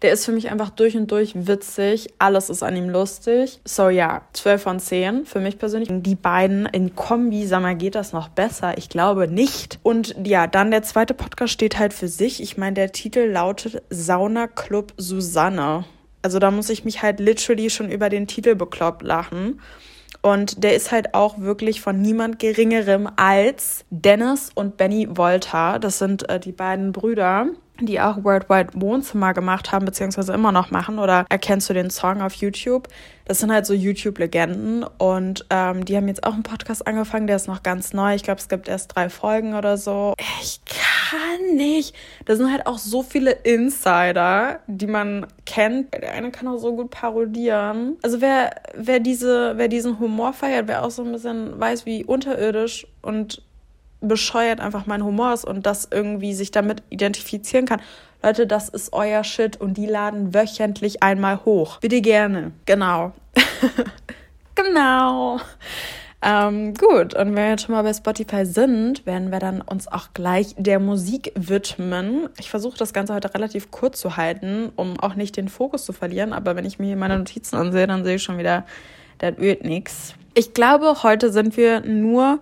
Der 0.00 0.12
ist 0.12 0.24
für 0.24 0.32
mich 0.32 0.50
einfach 0.50 0.70
durch 0.70 0.96
und 0.96 1.10
durch 1.10 1.32
witzig. 1.34 2.08
Alles 2.18 2.48
ist 2.48 2.62
an 2.62 2.76
ihm 2.76 2.88
lustig. 2.88 3.60
So 3.64 3.90
ja, 3.90 4.22
12 4.32 4.62
von 4.62 4.80
10 4.80 5.26
für 5.26 5.40
mich 5.40 5.58
persönlich. 5.58 5.88
Die 5.90 6.14
beiden 6.14 6.66
in 6.66 6.94
Kombi, 6.94 7.46
sag 7.46 7.62
mal, 7.62 7.76
geht 7.76 7.96
das 7.96 8.12
noch 8.12 8.28
besser? 8.28 8.78
Ich 8.78 8.88
glaube 8.88 9.28
nicht. 9.28 9.78
Und 9.82 10.14
ja, 10.24 10.46
dann 10.46 10.70
der 10.70 10.84
zweite 10.84 11.14
Podcast 11.14 11.52
steht 11.52 11.78
halt 11.78 11.92
für 11.92 12.08
sich. 12.08 12.40
Ich 12.40 12.56
meine, 12.56 12.74
der 12.74 12.92
Titel 12.92 13.20
lautet 13.20 13.82
Sauna 13.90 14.46
Club 14.46 14.92
Susanne. 14.96 15.84
Also 16.22 16.38
da 16.38 16.50
muss 16.50 16.70
ich 16.70 16.84
mich 16.84 17.02
halt 17.02 17.20
literally 17.20 17.68
schon 17.68 17.90
über 17.90 18.08
den 18.08 18.26
Titel 18.26 18.54
bekloppt 18.54 19.02
lachen. 19.02 19.60
Und 20.22 20.64
der 20.64 20.74
ist 20.74 20.90
halt 20.92 21.14
auch 21.14 21.38
wirklich 21.38 21.80
von 21.80 22.00
niemand 22.00 22.38
Geringerem 22.38 23.08
als 23.16 23.84
Dennis 23.90 24.50
und 24.54 24.76
Benny 24.76 25.08
Volta. 25.10 25.78
Das 25.78 25.98
sind 25.98 26.28
äh, 26.28 26.40
die 26.40 26.52
beiden 26.52 26.92
Brüder 26.92 27.48
die 27.80 28.00
auch 28.00 28.24
Worldwide 28.24 28.70
Wohnzimmer 28.74 29.34
gemacht 29.34 29.72
haben, 29.72 29.84
beziehungsweise 29.84 30.32
immer 30.32 30.52
noch 30.52 30.70
machen. 30.70 30.98
Oder 30.98 31.24
erkennst 31.28 31.70
du 31.70 31.74
den 31.74 31.90
Song 31.90 32.22
auf 32.22 32.34
YouTube? 32.34 32.88
Das 33.26 33.38
sind 33.38 33.52
halt 33.52 33.66
so 33.66 33.74
YouTube-Legenden. 33.74 34.84
Und 34.98 35.46
ähm, 35.50 35.84
die 35.84 35.96
haben 35.96 36.08
jetzt 36.08 36.24
auch 36.24 36.34
einen 36.34 36.42
Podcast 36.42 36.86
angefangen, 36.86 37.26
der 37.26 37.36
ist 37.36 37.46
noch 37.46 37.62
ganz 37.62 37.92
neu. 37.92 38.14
Ich 38.14 38.22
glaube, 38.22 38.40
es 38.40 38.48
gibt 38.48 38.68
erst 38.68 38.96
drei 38.96 39.08
Folgen 39.08 39.54
oder 39.54 39.76
so. 39.76 40.14
Ich 40.42 40.60
kann 40.64 40.87
nicht. 41.56 41.94
Da 42.24 42.36
sind 42.36 42.50
halt 42.50 42.66
auch 42.66 42.78
so 42.78 43.02
viele 43.02 43.30
Insider, 43.30 44.60
die 44.66 44.86
man 44.86 45.26
kennt. 45.46 45.94
Der 45.94 46.12
eine 46.12 46.30
kann 46.30 46.48
auch 46.48 46.58
so 46.58 46.74
gut 46.74 46.90
parodieren. 46.90 47.96
Also 48.02 48.20
wer, 48.20 48.54
wer, 48.74 49.00
diese, 49.00 49.54
wer 49.56 49.68
diesen 49.68 49.98
Humor 49.98 50.32
feiert, 50.32 50.68
wer 50.68 50.84
auch 50.84 50.90
so 50.90 51.02
ein 51.02 51.12
bisschen 51.12 51.58
weiß, 51.58 51.86
wie 51.86 52.04
unterirdisch 52.04 52.86
und 53.02 53.42
bescheuert 54.00 54.60
einfach 54.60 54.86
mein 54.86 55.04
Humor 55.04 55.32
ist 55.32 55.44
und 55.44 55.66
das 55.66 55.88
irgendwie 55.90 56.34
sich 56.34 56.50
damit 56.50 56.82
identifizieren 56.88 57.66
kann. 57.66 57.80
Leute, 58.22 58.46
das 58.46 58.68
ist 58.68 58.92
euer 58.92 59.24
Shit 59.24 59.60
und 59.60 59.76
die 59.76 59.86
laden 59.86 60.34
wöchentlich 60.34 61.02
einmal 61.02 61.44
hoch. 61.44 61.78
Bitte 61.80 62.00
gerne. 62.00 62.52
Genau. 62.66 63.12
genau. 64.54 65.40
Ähm, 66.20 66.74
gut, 66.74 67.14
und 67.14 67.28
wenn 67.28 67.36
wir 67.36 67.50
jetzt 67.50 67.64
schon 67.64 67.74
mal 67.74 67.82
bei 67.82 67.94
Spotify 67.94 68.44
sind, 68.44 69.06
werden 69.06 69.30
wir 69.30 69.38
dann 69.38 69.60
uns 69.60 69.86
auch 69.86 70.08
gleich 70.14 70.54
der 70.58 70.80
Musik 70.80 71.32
widmen. 71.36 72.28
Ich 72.40 72.50
versuche 72.50 72.76
das 72.76 72.92
Ganze 72.92 73.14
heute 73.14 73.32
relativ 73.34 73.70
kurz 73.70 74.00
zu 74.00 74.16
halten, 74.16 74.72
um 74.74 74.98
auch 74.98 75.14
nicht 75.14 75.36
den 75.36 75.48
Fokus 75.48 75.84
zu 75.84 75.92
verlieren. 75.92 76.32
Aber 76.32 76.56
wenn 76.56 76.64
ich 76.64 76.80
mir 76.80 76.86
hier 76.86 76.96
meine 76.96 77.18
Notizen 77.18 77.56
ansehe, 77.56 77.86
dann 77.86 78.02
sehe 78.02 78.16
ich 78.16 78.22
schon 78.22 78.38
wieder, 78.38 78.66
das 79.18 79.38
wird 79.38 79.64
nichts. 79.64 80.14
Ich 80.34 80.54
glaube, 80.54 81.04
heute 81.04 81.32
sind 81.32 81.56
wir 81.56 81.80
nur 81.80 82.40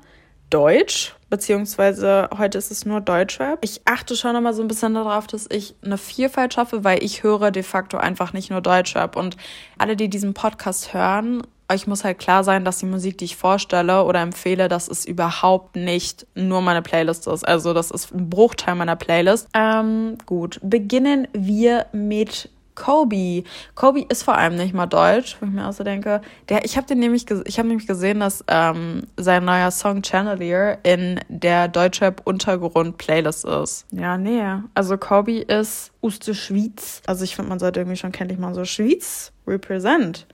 Deutsch, 0.48 1.14
beziehungsweise 1.28 2.30
heute 2.38 2.56
ist 2.56 2.70
es 2.70 2.86
nur 2.86 3.00
Deutschrap. 3.00 3.58
Ich 3.62 3.82
achte 3.84 4.16
schon 4.16 4.36
immer 4.36 4.54
so 4.54 4.62
ein 4.62 4.68
bisschen 4.68 4.94
darauf, 4.94 5.26
dass 5.26 5.46
ich 5.50 5.74
eine 5.84 5.98
Vielfalt 5.98 6.54
schaffe, 6.54 6.82
weil 6.84 7.02
ich 7.02 7.22
höre 7.22 7.50
de 7.50 7.62
facto 7.62 7.98
einfach 7.98 8.32
nicht 8.32 8.50
nur 8.50 8.60
Deutschrap. 8.62 9.16
Und 9.16 9.36
alle, 9.76 9.96
die 9.96 10.08
diesen 10.08 10.34
Podcast 10.34 10.94
hören, 10.94 11.42
euch 11.68 11.86
muss 11.86 12.04
halt 12.04 12.18
klar 12.18 12.44
sein, 12.44 12.64
dass 12.64 12.78
die 12.78 12.86
Musik, 12.86 13.18
die 13.18 13.24
ich 13.24 13.36
vorstelle 13.36 14.04
oder 14.04 14.20
empfehle, 14.20 14.68
dass 14.68 14.88
es 14.88 15.04
überhaupt 15.04 15.76
nicht 15.76 16.26
nur 16.34 16.60
meine 16.60 16.82
Playlist 16.82 17.26
ist. 17.26 17.46
Also 17.46 17.74
das 17.74 17.90
ist 17.90 18.14
ein 18.14 18.30
Bruchteil 18.30 18.74
meiner 18.74 18.96
Playlist. 18.96 19.48
Ähm, 19.54 20.18
gut, 20.26 20.60
beginnen 20.62 21.28
wir 21.32 21.86
mit 21.92 22.50
Kobe. 22.76 23.42
Kobe 23.74 24.06
ist 24.08 24.22
vor 24.22 24.36
allem 24.36 24.54
nicht 24.54 24.74
mal 24.74 24.86
deutsch, 24.86 25.36
wo 25.40 25.46
ich 25.46 25.52
mir 25.52 25.66
auch 25.66 25.72
so 25.72 25.82
denke. 25.82 26.20
Der, 26.48 26.64
ich 26.64 26.76
habe 26.76 26.86
den 26.86 27.00
nämlich, 27.00 27.26
ich 27.44 27.56
nämlich 27.58 27.88
gesehen, 27.88 28.20
dass 28.20 28.44
ähm, 28.46 29.08
sein 29.16 29.44
neuer 29.44 29.72
Song 29.72 30.04
Chandelier 30.04 30.78
in 30.84 31.18
der 31.28 31.66
Deutschrap 31.66 32.22
Untergrund 32.24 32.98
Playlist 32.98 33.44
ist. 33.44 33.86
Ja, 33.90 34.16
nee. 34.16 34.44
Also 34.74 34.96
Kobe 34.96 35.40
ist 35.40 35.90
aus 36.02 36.20
der 36.20 36.34
Schweiz. 36.34 37.02
Also 37.06 37.24
ich 37.24 37.34
finde, 37.34 37.48
man 37.48 37.58
sollte 37.58 37.80
irgendwie 37.80 37.96
schon 37.96 38.12
kenntlich 38.12 38.38
mal 38.38 38.54
so 38.54 38.64
Schweiz 38.64 39.32
represent. 39.46 40.26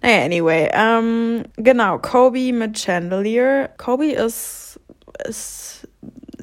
Naja, 0.00 0.24
anyway. 0.24 0.70
Ähm, 0.72 1.44
genau, 1.56 1.98
Kobe 1.98 2.52
mit 2.52 2.78
Chandelier. 2.78 3.70
Kobe 3.76 4.06
ist, 4.06 4.80
ist 5.26 5.88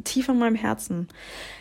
tief 0.03 0.29
in 0.29 0.38
meinem 0.38 0.55
Herzen. 0.55 1.07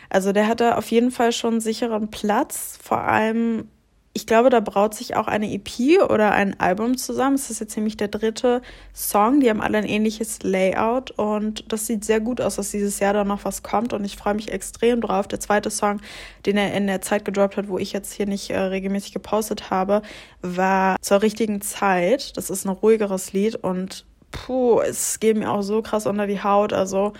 Also 0.09 0.31
der 0.31 0.47
hat 0.47 0.61
da 0.61 0.77
auf 0.77 0.91
jeden 0.91 1.11
Fall 1.11 1.31
schon 1.31 1.55
einen 1.55 1.61
sicheren 1.61 2.09
Platz, 2.09 2.77
vor 2.81 3.01
allem 3.01 3.69
ich 4.17 4.25
glaube, 4.25 4.49
da 4.49 4.61
braut 4.61 4.93
sich 4.93 5.17
auch 5.17 5.27
eine 5.27 5.51
EP 5.51 6.01
oder 6.09 6.31
ein 6.31 6.57
Album 6.57 6.95
zusammen. 6.95 7.35
Es 7.35 7.49
ist 7.49 7.59
jetzt 7.59 7.75
nämlich 7.75 7.97
der 7.97 8.07
dritte 8.07 8.61
Song. 8.93 9.41
Die 9.41 9.49
haben 9.49 9.59
alle 9.59 9.77
ein 9.77 9.85
ähnliches 9.85 10.41
Layout 10.41 11.11
und 11.11 11.69
das 11.69 11.85
sieht 11.85 12.05
sehr 12.05 12.21
gut 12.21 12.39
aus, 12.39 12.55
dass 12.55 12.71
dieses 12.71 12.99
Jahr 12.99 13.13
da 13.13 13.25
noch 13.25 13.43
was 13.43 13.61
kommt 13.61 13.91
und 13.91 14.05
ich 14.05 14.15
freue 14.15 14.33
mich 14.33 14.53
extrem 14.53 15.01
drauf. 15.01 15.27
Der 15.27 15.41
zweite 15.41 15.69
Song, 15.69 15.99
den 16.45 16.55
er 16.55 16.73
in 16.73 16.87
der 16.87 17.01
Zeit 17.01 17.25
gedroppt 17.25 17.57
hat, 17.57 17.67
wo 17.67 17.77
ich 17.77 17.91
jetzt 17.91 18.13
hier 18.13 18.25
nicht 18.25 18.51
äh, 18.51 18.57
regelmäßig 18.57 19.11
gepostet 19.11 19.69
habe, 19.69 20.01
war 20.41 20.95
zur 21.01 21.21
richtigen 21.21 21.59
Zeit. 21.59 22.37
Das 22.37 22.49
ist 22.49 22.63
ein 22.63 22.69
ruhigeres 22.69 23.33
Lied 23.33 23.55
und 23.57 24.05
puh, 24.31 24.79
es 24.79 25.19
geht 25.19 25.35
mir 25.35 25.51
auch 25.51 25.61
so 25.61 25.81
krass 25.81 26.07
unter 26.07 26.25
die 26.25 26.41
Haut. 26.41 26.71
Also 26.71 27.11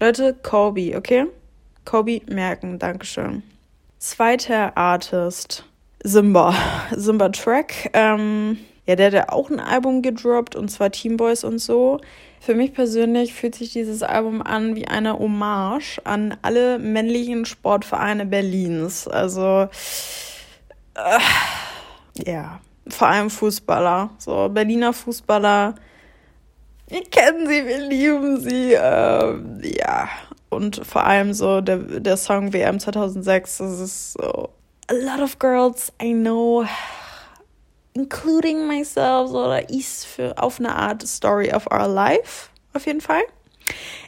Leute, 0.00 0.34
Kobe, 0.34 0.96
okay? 0.96 1.26
Kobe 1.84 2.22
merken, 2.26 2.80
Dankeschön. 2.80 3.44
Zweiter 4.00 4.76
Artist 4.76 5.64
Simba, 6.02 6.54
Simba 6.96 7.28
Track. 7.28 7.90
Ähm, 7.92 8.58
ja, 8.86 8.96
der 8.96 9.06
hat 9.06 9.12
ja 9.12 9.28
auch 9.28 9.50
ein 9.50 9.60
Album 9.60 10.02
gedroppt 10.02 10.56
und 10.56 10.70
zwar 10.70 10.90
Team 10.90 11.16
Boys 11.16 11.44
und 11.44 11.58
so. 11.58 12.00
Für 12.40 12.54
mich 12.54 12.72
persönlich 12.72 13.34
fühlt 13.34 13.54
sich 13.54 13.72
dieses 13.72 14.02
Album 14.02 14.40
an 14.40 14.74
wie 14.74 14.88
eine 14.88 15.18
Hommage 15.18 16.00
an 16.04 16.36
alle 16.40 16.78
männlichen 16.78 17.44
Sportvereine 17.44 18.24
Berlins. 18.24 19.06
Also, 19.06 19.68
äh, 20.94 21.20
ja, 22.26 22.60
vor 22.88 23.08
allem 23.08 23.28
Fußballer. 23.28 24.10
So, 24.18 24.48
Berliner 24.48 24.94
Fußballer. 24.94 25.74
Wir 26.88 27.04
kennen 27.04 27.46
sie, 27.46 27.66
wir 27.66 27.78
lieben 27.78 28.40
sie. 28.40 28.72
Äh, 28.72 29.78
ja, 29.78 30.08
und 30.48 30.84
vor 30.84 31.04
allem 31.04 31.34
so 31.34 31.60
der, 31.60 31.76
der 31.76 32.16
Song 32.16 32.54
WM 32.54 32.80
2006, 32.80 33.58
das 33.58 33.80
ist 33.80 34.12
so 34.14 34.48
a 34.90 34.94
lot 34.94 35.20
of 35.20 35.38
girls 35.38 35.92
I 36.02 36.12
know, 36.12 36.66
including 37.94 38.66
myself, 38.66 39.30
oder 39.30 39.70
ist 39.70 40.04
für 40.04 40.36
auf 40.36 40.58
eine 40.58 40.74
Art 40.74 41.06
Story 41.06 41.52
of 41.52 41.66
our 41.70 41.86
life, 41.86 42.50
auf 42.74 42.86
jeden 42.86 43.00
Fall. 43.00 43.22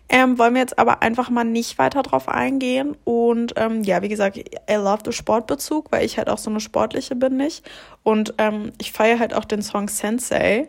Ähm, 0.08 0.38
wollen 0.38 0.54
wir 0.54 0.60
jetzt 0.60 0.78
aber 0.78 1.00
einfach 1.00 1.30
mal 1.30 1.44
nicht 1.44 1.78
weiter 1.78 2.02
drauf 2.02 2.28
eingehen. 2.28 2.96
Und 3.04 3.54
ähm, 3.56 3.82
ja, 3.82 4.02
wie 4.02 4.08
gesagt, 4.08 4.36
I 4.36 4.74
love 4.74 5.02
the 5.04 5.12
Sportbezug, 5.12 5.90
weil 5.90 6.04
ich 6.04 6.18
halt 6.18 6.28
auch 6.28 6.38
so 6.38 6.50
eine 6.50 6.60
sportliche 6.60 7.14
bin 7.14 7.36
nicht. 7.36 7.64
Und 8.02 8.34
ähm, 8.38 8.72
ich 8.78 8.92
feiere 8.92 9.20
halt 9.20 9.32
auch 9.32 9.44
den 9.44 9.62
Song 9.62 9.88
Sensei. 9.88 10.68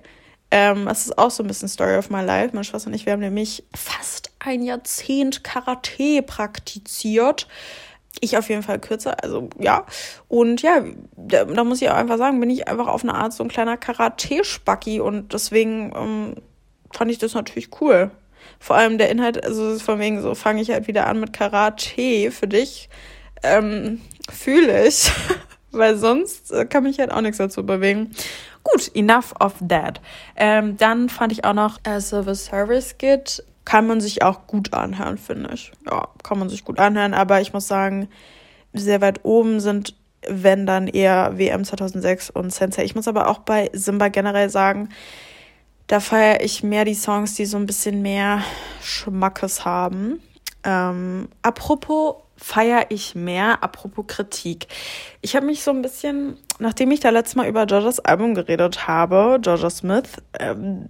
Ähm, 0.52 0.88
ist 0.88 1.18
auch 1.18 1.32
so 1.32 1.44
ein 1.44 1.48
bisschen 1.48 1.68
Story 1.68 1.98
of 1.98 2.12
my 2.12 2.22
life. 2.22 2.52
Meine 2.54 2.64
Schwester 2.64 2.88
und 2.88 2.94
ich, 2.94 3.06
wir 3.06 3.14
haben 3.14 3.20
nämlich 3.20 3.64
fast 3.76 4.32
ein 4.40 4.62
Jahrzehnt 4.62 5.44
Karate 5.44 6.22
praktiziert. 6.22 7.48
Ich 8.20 8.38
auf 8.38 8.50
jeden 8.50 8.64
Fall 8.64 8.80
kürzer, 8.80 9.22
also 9.24 9.50
ja. 9.60 9.86
Und 10.28 10.62
ja, 10.62 10.84
da, 11.18 11.46
da, 11.46 11.64
muss 11.64 11.82
ich 11.82 11.90
auch 11.90 11.96
einfach 11.96 12.18
sagen, 12.18 12.40
bin 12.40 12.50
ich 12.50 12.68
einfach 12.68 12.88
auf 12.88 13.04
eine 13.04 13.16
Art 13.16 13.34
so 13.34 13.44
ein 13.44 13.50
kleiner 13.50 13.76
Karate-Spacki 13.76 15.00
und 15.00 15.34
deswegen 15.34 15.92
ähm, 15.96 16.36
fand 16.92 17.12
ich 17.12 17.18
das 17.18 17.34
natürlich 17.34 17.70
cool. 17.82 18.12
Vor 18.60 18.76
allem 18.76 18.98
der 18.98 19.10
Inhalt, 19.10 19.44
also 19.44 19.78
von 19.80 20.00
wegen 20.00 20.22
so, 20.22 20.36
fange 20.36 20.62
ich 20.62 20.70
halt 20.70 20.88
wieder 20.88 21.08
an 21.08 21.20
mit 21.20 21.34
Karate 21.34 22.32
für 22.32 22.48
dich. 22.48 22.90
ähm, 23.44 24.02
fühle 24.30 24.88
ich, 24.88 25.12
weil 25.72 25.98
sonst 25.98 26.52
äh, 26.52 26.66
kann 26.66 26.84
mich 26.84 27.00
halt 27.00 27.12
auch 27.12 27.22
nichts 27.22 27.38
dazu 27.38 27.66
bewegen. 27.66 28.12
Gut, 28.64 28.90
enough 28.96 29.34
of 29.40 29.56
that. 29.68 30.00
Ähm, 30.36 30.78
dann 30.78 31.10
fand 31.10 31.34
ich 31.34 31.44
auch 31.44 31.54
noch 31.54 31.80
As 31.84 32.14
a 32.14 32.34
Service 32.34 32.98
Git. 32.98 33.44
Kann 33.66 33.88
man 33.88 34.02
sich 34.02 34.24
auch 34.24 34.48
gut 34.48 34.74
anhören, 34.74 35.18
finde 35.18 35.52
ich. 35.54 35.72
Ja, 35.90 36.10
kann 36.24 36.40
man 36.40 36.50
sich 36.50 36.66
gut 36.66 36.80
anhören, 36.80 37.14
aber 37.14 37.42
ich 37.42 37.54
muss 37.54 37.68
sagen, 37.68 38.10
sehr 38.74 39.02
weit 39.02 39.24
oben 39.24 39.60
sind, 39.60 39.96
wenn 40.28 40.66
dann 40.66 40.88
eher 40.88 41.38
WM 41.38 41.64
2006 41.64 42.30
und 42.30 42.54
Sensei. 42.54 42.84
Ich 42.84 42.96
muss 42.96 43.08
aber 43.08 43.28
auch 43.30 43.40
bei 43.40 43.70
Simba 43.74 44.10
generell 44.10 44.50
sagen, 44.50 44.90
da 45.88 46.00
feiere 46.00 46.42
ich 46.42 46.64
mehr 46.64 46.86
die 46.86 46.94
Songs, 46.94 47.36
die 47.36 47.46
so 47.46 47.58
ein 47.58 47.66
bisschen 47.66 48.02
mehr 48.02 48.42
Schmackes 48.82 49.66
haben. 49.66 50.22
Ähm, 50.64 51.28
apropos 51.42 52.16
feiere 52.38 52.88
ich 52.90 53.16
mehr, 53.16 53.64
apropos 53.64 54.06
Kritik. 54.08 54.68
Ich 55.22 55.36
habe 55.36 55.46
mich 55.46 55.64
so 55.64 55.72
ein 55.72 55.82
bisschen, 55.82 56.38
nachdem 56.60 56.92
ich 56.92 57.00
da 57.00 57.10
letztes 57.10 57.36
Mal 57.36 57.48
über 57.48 57.66
Georgias 57.66 58.00
Album 58.00 58.34
geredet 58.34 58.88
habe, 58.88 59.40
Georgia 59.42 59.70
Smith, 59.70 60.10
ähm, 60.40 60.90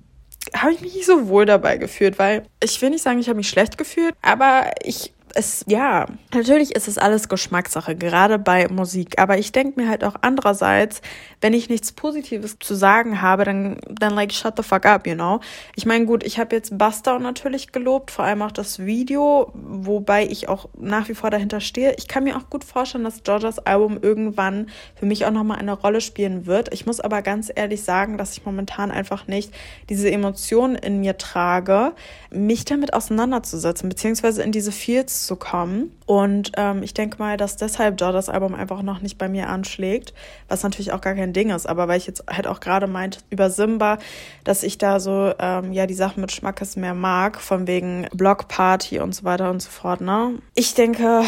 habe 0.56 0.74
ich 0.74 0.82
mich 0.82 0.96
nicht 0.96 1.06
so 1.06 1.28
wohl 1.28 1.46
dabei 1.46 1.78
gefühlt, 1.78 2.20
weil 2.20 2.44
ich 2.64 2.82
will 2.82 2.90
nicht 2.90 3.04
sagen, 3.04 3.20
ich 3.20 3.28
habe 3.28 3.38
mich 3.38 3.50
schlecht 3.50 3.78
gefühlt, 3.78 4.14
aber 4.22 4.72
ich 4.84 5.14
es, 5.36 5.64
ja, 5.68 6.06
natürlich 6.34 6.76
ist 6.76 6.88
es 6.88 6.98
alles 6.98 7.28
Geschmackssache, 7.28 7.96
gerade 7.96 8.38
bei 8.38 8.68
Musik. 8.68 9.20
Aber 9.20 9.38
ich 9.38 9.52
denke 9.52 9.82
mir 9.82 9.90
halt 9.90 10.04
auch 10.04 10.16
andererseits, 10.22 11.02
wenn 11.42 11.54
ich 11.54 11.70
nichts 11.70 11.92
Positives 11.92 12.58
zu 12.60 12.76
sagen 12.76 13.22
habe, 13.22 13.44
dann, 13.44 13.80
dann 13.90 14.14
like 14.14 14.32
shut 14.32 14.58
the 14.58 14.64
fuck 14.64 14.86
up, 14.86 15.08
you 15.08 15.16
know. 15.16 15.40
Ich 15.76 15.86
meine, 15.86 16.06
gut, 16.06 16.24
ich 16.24 16.38
habe 16.40 16.56
jetzt 16.56 16.78
Buster 16.78 17.18
natürlich 17.20 17.72
gelobt, 17.72 18.12
vor 18.12 18.26
allem 18.26 18.44
auch 18.44 18.52
das 18.52 18.80
Video, 18.80 19.52
wobei 19.54 20.26
ich 20.26 20.50
auch 20.50 20.70
nach 20.78 21.10
wie 21.10 21.16
vor 21.16 21.32
dahinter 21.32 21.62
stehe. 21.62 21.96
Ich 21.98 22.08
kann 22.08 22.26
mir 22.26 22.38
auch 22.38 22.50
gut 22.50 22.64
vorstellen, 22.64 23.04
dass 23.04 23.24
Georgias 23.24 23.60
Album 23.60 23.98
irgendwann 24.02 24.68
für 24.96 25.06
mich 25.06 25.26
auch 25.26 25.32
nochmal 25.32 25.58
eine 25.58 25.74
Rolle 25.74 26.02
spielen 26.02 26.46
wird. 26.46 26.72
Ich 26.74 26.86
muss 26.86 27.00
aber 27.00 27.22
ganz 27.24 27.52
ehrlich 27.54 27.84
sagen, 27.84 28.18
dass 28.18 28.34
ich 28.34 28.46
momentan 28.46 28.92
einfach 28.92 29.28
nicht 29.28 29.52
diese 29.90 30.12
Emotionen 30.12 30.76
in 30.76 31.00
mir 31.00 31.18
trage, 31.18 31.94
mich 32.30 32.66
damit 32.66 32.94
auseinanderzusetzen, 32.94 33.90
beziehungsweise 33.90 34.44
in 34.44 34.52
diese 34.52 34.72
Fields 34.72 35.23
zu 35.23 35.23
kommen. 35.36 35.92
Und 36.06 36.52
ähm, 36.58 36.84
ich 36.84 36.94
denke 36.94 37.18
mal, 37.18 37.38
dass 37.38 37.58
deshalb 37.58 38.00
Jordas 38.00 38.30
Album 38.30 38.56
einfach 38.56 38.82
noch 38.82 39.02
nicht 39.02 39.18
bei 39.18 39.30
mir 39.30 39.50
anschlägt, 39.50 40.14
was 40.48 40.64
natürlich 40.64 40.92
auch 40.92 41.02
gar 41.02 41.16
kein 41.16 41.34
Ding 41.34 41.50
ist. 41.50 41.68
Aber 41.68 41.88
weil 41.88 41.98
ich 41.98 42.08
jetzt 42.08 42.24
halt 42.28 42.48
auch 42.48 42.60
gerade 42.60 42.88
meint 42.88 43.20
über 43.30 43.50
Simba, 43.50 43.98
dass 44.44 44.64
ich 44.64 44.78
da 44.78 45.00
so 45.00 45.34
ähm, 45.40 45.74
ja 45.74 45.86
die 45.86 45.94
Sachen 45.94 46.22
mit 46.22 46.32
Schmackes 46.32 46.76
mehr 46.76 46.94
mag, 46.94 47.40
von 47.40 47.68
wegen 47.68 48.08
Blockparty 48.14 49.00
und 49.00 49.14
so 49.16 49.24
weiter 49.24 49.50
und 49.50 49.62
so 49.62 49.70
fort. 49.70 50.02
Ne? 50.02 50.40
Ich 50.56 50.74
denke, 50.74 51.24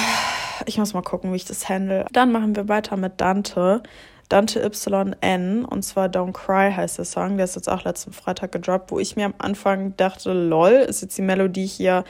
ich 0.66 0.78
muss 0.78 0.94
mal 0.94 1.02
gucken, 1.02 1.32
wie 1.32 1.38
ich 1.38 1.46
das 1.46 1.70
handle. 1.70 2.06
Dann 2.12 2.32
machen 2.32 2.56
wir 2.56 2.68
weiter 2.68 2.98
mit 2.98 3.22
Dante. 3.22 3.84
Dante 4.30 4.60
YN 4.60 5.66
und 5.66 5.84
zwar 5.84 6.08
Don't 6.08 6.34
Cry 6.34 6.72
heißt 6.72 6.98
der 6.98 7.06
Song. 7.06 7.38
Der 7.38 7.46
ist 7.46 7.56
jetzt 7.56 7.70
auch 7.70 7.84
letzten 7.84 8.12
Freitag 8.12 8.52
gedroppt, 8.52 8.92
wo 8.92 9.00
ich 9.00 9.16
mir 9.16 9.26
am 9.26 9.36
Anfang 9.38 9.96
dachte, 9.98 10.34
lol, 10.34 10.72
ist 10.72 11.02
jetzt 11.02 11.18
die 11.18 11.22
Melodie 11.22 11.68
hier 11.68 12.04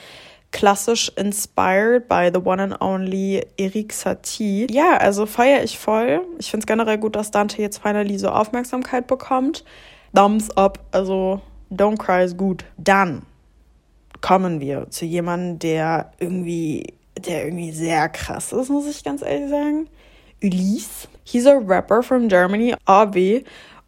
klassisch 0.51 1.11
inspired 1.17 2.07
by 2.07 2.29
the 2.33 2.39
one 2.39 2.61
and 2.61 2.75
only 2.81 3.45
Eric 3.57 3.91
Satie. 3.91 4.67
Ja, 4.71 4.97
also 4.97 5.25
feiere 5.25 5.63
ich 5.63 5.77
voll. 5.77 6.21
Ich 6.39 6.49
finde 6.49 6.63
es 6.63 6.67
generell 6.67 6.97
gut, 6.97 7.15
dass 7.15 7.31
Dante 7.31 7.61
jetzt 7.61 7.79
finally 7.79 8.17
so 8.17 8.29
Aufmerksamkeit 8.29 9.07
bekommt. 9.07 9.63
Thumbs 10.13 10.49
up, 10.55 10.79
also 10.91 11.41
Don't 11.71 11.97
Cry 11.97 12.23
ist 12.23 12.37
gut. 12.37 12.63
Dann 12.77 13.23
kommen 14.21 14.59
wir 14.59 14.89
zu 14.89 15.05
jemandem, 15.05 15.59
der 15.59 16.11
irgendwie, 16.19 16.93
der 17.19 17.45
irgendwie 17.45 17.71
sehr 17.71 18.07
krass 18.09 18.53
ist, 18.53 18.69
muss 18.69 18.87
ich 18.87 19.03
ganz 19.03 19.21
ehrlich 19.21 19.49
sagen. 19.49 19.89
Ulysse. 20.41 21.07
He's 21.23 21.47
a 21.47 21.57
rapper 21.57 22.03
from 22.03 22.27
Germany, 22.27 22.75
Avi 22.85 23.43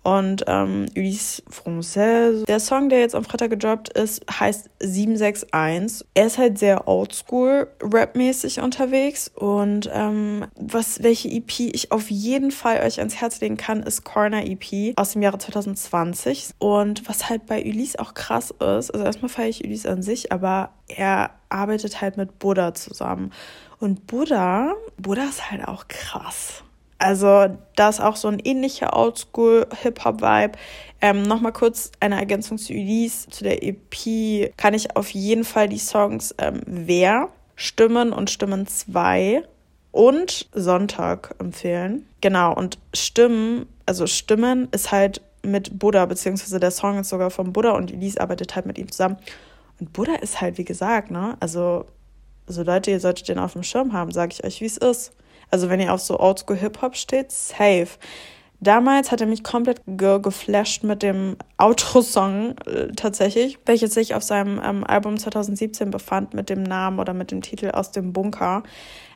und 0.08 0.46
ähm, 0.48 0.86
Ulysse 0.96 1.44
Française. 1.52 2.46
Der 2.46 2.62
Song, 2.62 2.88
der 2.88 3.02
jetzt 3.02 3.14
am 3.14 3.26
Freitag 3.26 3.50
gedroppt 3.50 3.90
ist, 3.90 4.24
heißt 4.40 4.70
761. 4.80 6.08
Er 6.14 6.28
ist 6.28 6.38
halt 6.38 6.58
sehr 6.58 6.88
oldschool 6.88 7.68
Rap-mäßig 7.84 8.62
unterwegs 8.62 9.30
und 9.36 9.90
ähm, 9.92 10.46
was 10.56 11.04
welche 11.04 11.28
EP 11.28 11.60
ich 11.60 11.92
auf 11.92 12.10
jeden 12.10 12.52
Fall 12.52 12.86
euch 12.86 13.00
ans 13.00 13.18
Herz 13.18 13.42
legen 13.42 13.58
kann, 13.58 13.84
ist 13.84 14.06
Corner 14.06 14.46
EP 14.46 14.94
aus 14.96 15.12
dem 15.12 15.24
Jahre 15.24 15.40
2020 15.40 16.52
und 16.58 17.10
was 17.10 17.28
halt 17.28 17.46
bei 17.46 17.62
Ulysse 17.66 18.00
auch 18.00 18.14
krass 18.14 18.52
ist, 18.52 18.92
also 18.92 19.04
erstmal 19.04 19.28
feiere 19.28 19.50
ich 19.50 19.66
Ulysse 19.66 19.92
an 19.92 20.04
sich, 20.04 20.32
aber 20.32 20.70
er 20.88 21.32
arbeitet 21.50 22.00
halt 22.00 22.16
mit 22.16 22.40
Buddha 22.40 22.74
zusammen 22.74 23.34
und 23.80 24.08
Buddha, 24.08 24.74
Buddha 24.98 25.24
ist 25.24 25.52
halt 25.52 25.68
auch 25.68 25.90
krass. 25.90 26.64
Also 27.00 27.48
da 27.76 27.90
ist 27.90 28.02
auch 28.02 28.16
so 28.16 28.28
ein 28.28 28.40
ähnlicher 28.40 28.96
Oldschool-Hip-Hop-Vibe. 28.96 30.58
Ähm, 31.00 31.24
Nochmal 31.24 31.54
kurz 31.54 31.92
eine 32.00 32.16
Ergänzung 32.16 32.58
zu 32.58 32.74
Ulysse. 32.74 33.30
Zu 33.30 33.44
der 33.44 33.64
EP 33.64 34.56
kann 34.58 34.74
ich 34.74 34.96
auf 34.96 35.10
jeden 35.12 35.44
Fall 35.44 35.70
die 35.70 35.78
Songs 35.78 36.34
ähm, 36.40 36.62
Wer, 36.66 37.30
Stimmen 37.56 38.14
und 38.14 38.30
Stimmen 38.30 38.66
2 38.66 39.44
und 39.92 40.48
Sonntag 40.54 41.36
empfehlen. 41.40 42.08
Genau, 42.22 42.54
und 42.54 42.78
Stimmen, 42.94 43.68
also 43.86 44.08
Stimmen 44.08 44.68
ist 44.72 44.92
halt 44.92 45.22
mit 45.44 45.78
Buddha, 45.78 46.06
beziehungsweise 46.06 46.60
der 46.60 46.72
Song 46.72 47.00
ist 47.00 47.10
sogar 47.10 47.30
von 47.30 47.54
Buddha 47.54 47.72
und 47.72 47.92
Ulysse 47.92 48.20
arbeitet 48.22 48.56
halt 48.56 48.66
mit 48.66 48.78
ihm 48.78 48.92
zusammen. 48.92 49.18
Und 49.80 49.94
Buddha 49.94 50.16
ist 50.16 50.42
halt, 50.42 50.58
wie 50.58 50.66
gesagt, 50.66 51.12
ne, 51.12 51.38
also 51.40 51.86
so 52.48 52.64
Leute, 52.64 52.92
ihr 52.92 53.00
solltet 53.00 53.28
den 53.28 53.40
auf 53.40 53.54
dem 53.54 53.64
Schirm 53.64 53.94
haben, 53.94 54.12
sage 54.12 54.34
ich 54.34 54.44
euch, 54.44 54.62
wie 54.62 54.66
es 54.66 54.78
ist. 54.78 55.14
Also 55.50 55.70
wenn 55.70 55.80
ihr 55.80 55.94
auf 55.94 56.02
so 56.02 56.20
Oldschool 56.20 56.58
Hip-Hop 56.58 56.96
steht, 56.96 57.32
safe. 57.32 57.88
Damals 58.60 59.12
hat 59.12 59.22
er 59.22 59.28
mich 59.28 59.44
komplett 59.44 59.82
ge 59.86 60.20
geflasht 60.20 60.84
mit 60.84 61.04
dem 61.04 61.38
Outro-Song 61.58 62.56
äh, 62.66 62.88
tatsächlich, 62.96 63.60
welches 63.68 63.94
sich 63.94 64.16
auf 64.16 64.24
seinem 64.24 64.60
ähm, 64.64 64.84
Album 64.84 65.18
2017 65.18 65.92
befand 65.92 66.34
mit 66.34 66.50
dem 66.50 66.64
Namen 66.64 67.00
oder 67.00 67.14
mit 67.14 67.30
dem 67.30 67.42
Titel 67.42 67.70
aus 67.70 67.92
dem 67.92 68.14
Bunker. 68.14 68.64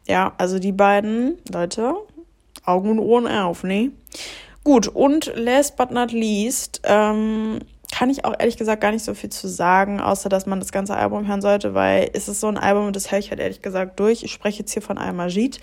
Ja, 0.07 0.33
also 0.37 0.59
die 0.59 0.71
beiden 0.71 1.37
Leute, 1.51 1.95
Augen 2.65 2.91
und 2.91 2.99
Ohren 2.99 3.27
auf, 3.27 3.63
ne? 3.63 3.91
Gut, 4.63 4.87
und 4.87 5.31
last 5.35 5.75
but 5.75 5.89
not 5.89 6.11
least, 6.11 6.81
ähm, 6.83 7.59
kann 7.91 8.09
ich 8.09 8.25
auch 8.25 8.33
ehrlich 8.39 8.57
gesagt 8.57 8.81
gar 8.81 8.91
nicht 8.91 9.03
so 9.03 9.13
viel 9.13 9.29
zu 9.29 9.47
sagen, 9.47 9.99
außer 9.99 10.29
dass 10.29 10.45
man 10.45 10.59
das 10.59 10.71
ganze 10.71 10.95
Album 10.95 11.27
hören 11.27 11.41
sollte, 11.41 11.73
weil 11.73 12.09
es 12.13 12.27
ist 12.27 12.39
so 12.39 12.47
ein 12.47 12.57
Album 12.57 12.87
und 12.87 12.95
das 12.95 13.11
höre 13.11 13.19
ich 13.19 13.29
halt 13.29 13.39
ehrlich 13.39 13.61
gesagt 13.61 13.99
durch. 13.99 14.23
Ich 14.23 14.31
spreche 14.31 14.59
jetzt 14.59 14.71
hier 14.71 14.81
von 14.81 14.97
Al-Majid. 14.97 15.59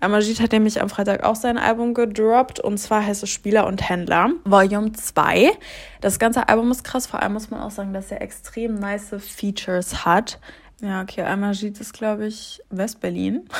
Al-Majid 0.00 0.40
hat 0.40 0.52
nämlich 0.52 0.80
am 0.80 0.88
Freitag 0.88 1.24
auch 1.24 1.36
sein 1.36 1.58
Album 1.58 1.92
gedroppt 1.92 2.60
und 2.60 2.78
zwar 2.78 3.04
heißt 3.04 3.22
es 3.22 3.30
Spieler 3.30 3.66
und 3.66 3.88
Händler, 3.88 4.30
Volume 4.44 4.92
2. 4.92 5.50
Das 6.00 6.18
ganze 6.18 6.48
Album 6.48 6.70
ist 6.70 6.84
krass, 6.84 7.06
vor 7.06 7.20
allem 7.20 7.34
muss 7.34 7.50
man 7.50 7.60
auch 7.60 7.70
sagen, 7.70 7.92
dass 7.92 8.10
er 8.10 8.22
extrem 8.22 8.76
nice 8.76 9.14
Features 9.18 10.04
hat. 10.04 10.38
Ja, 10.80 11.02
okay, 11.02 11.22
Al-Majid 11.22 11.80
ist, 11.80 11.92
glaube 11.92 12.26
ich, 12.26 12.62
West-Berlin. 12.70 13.48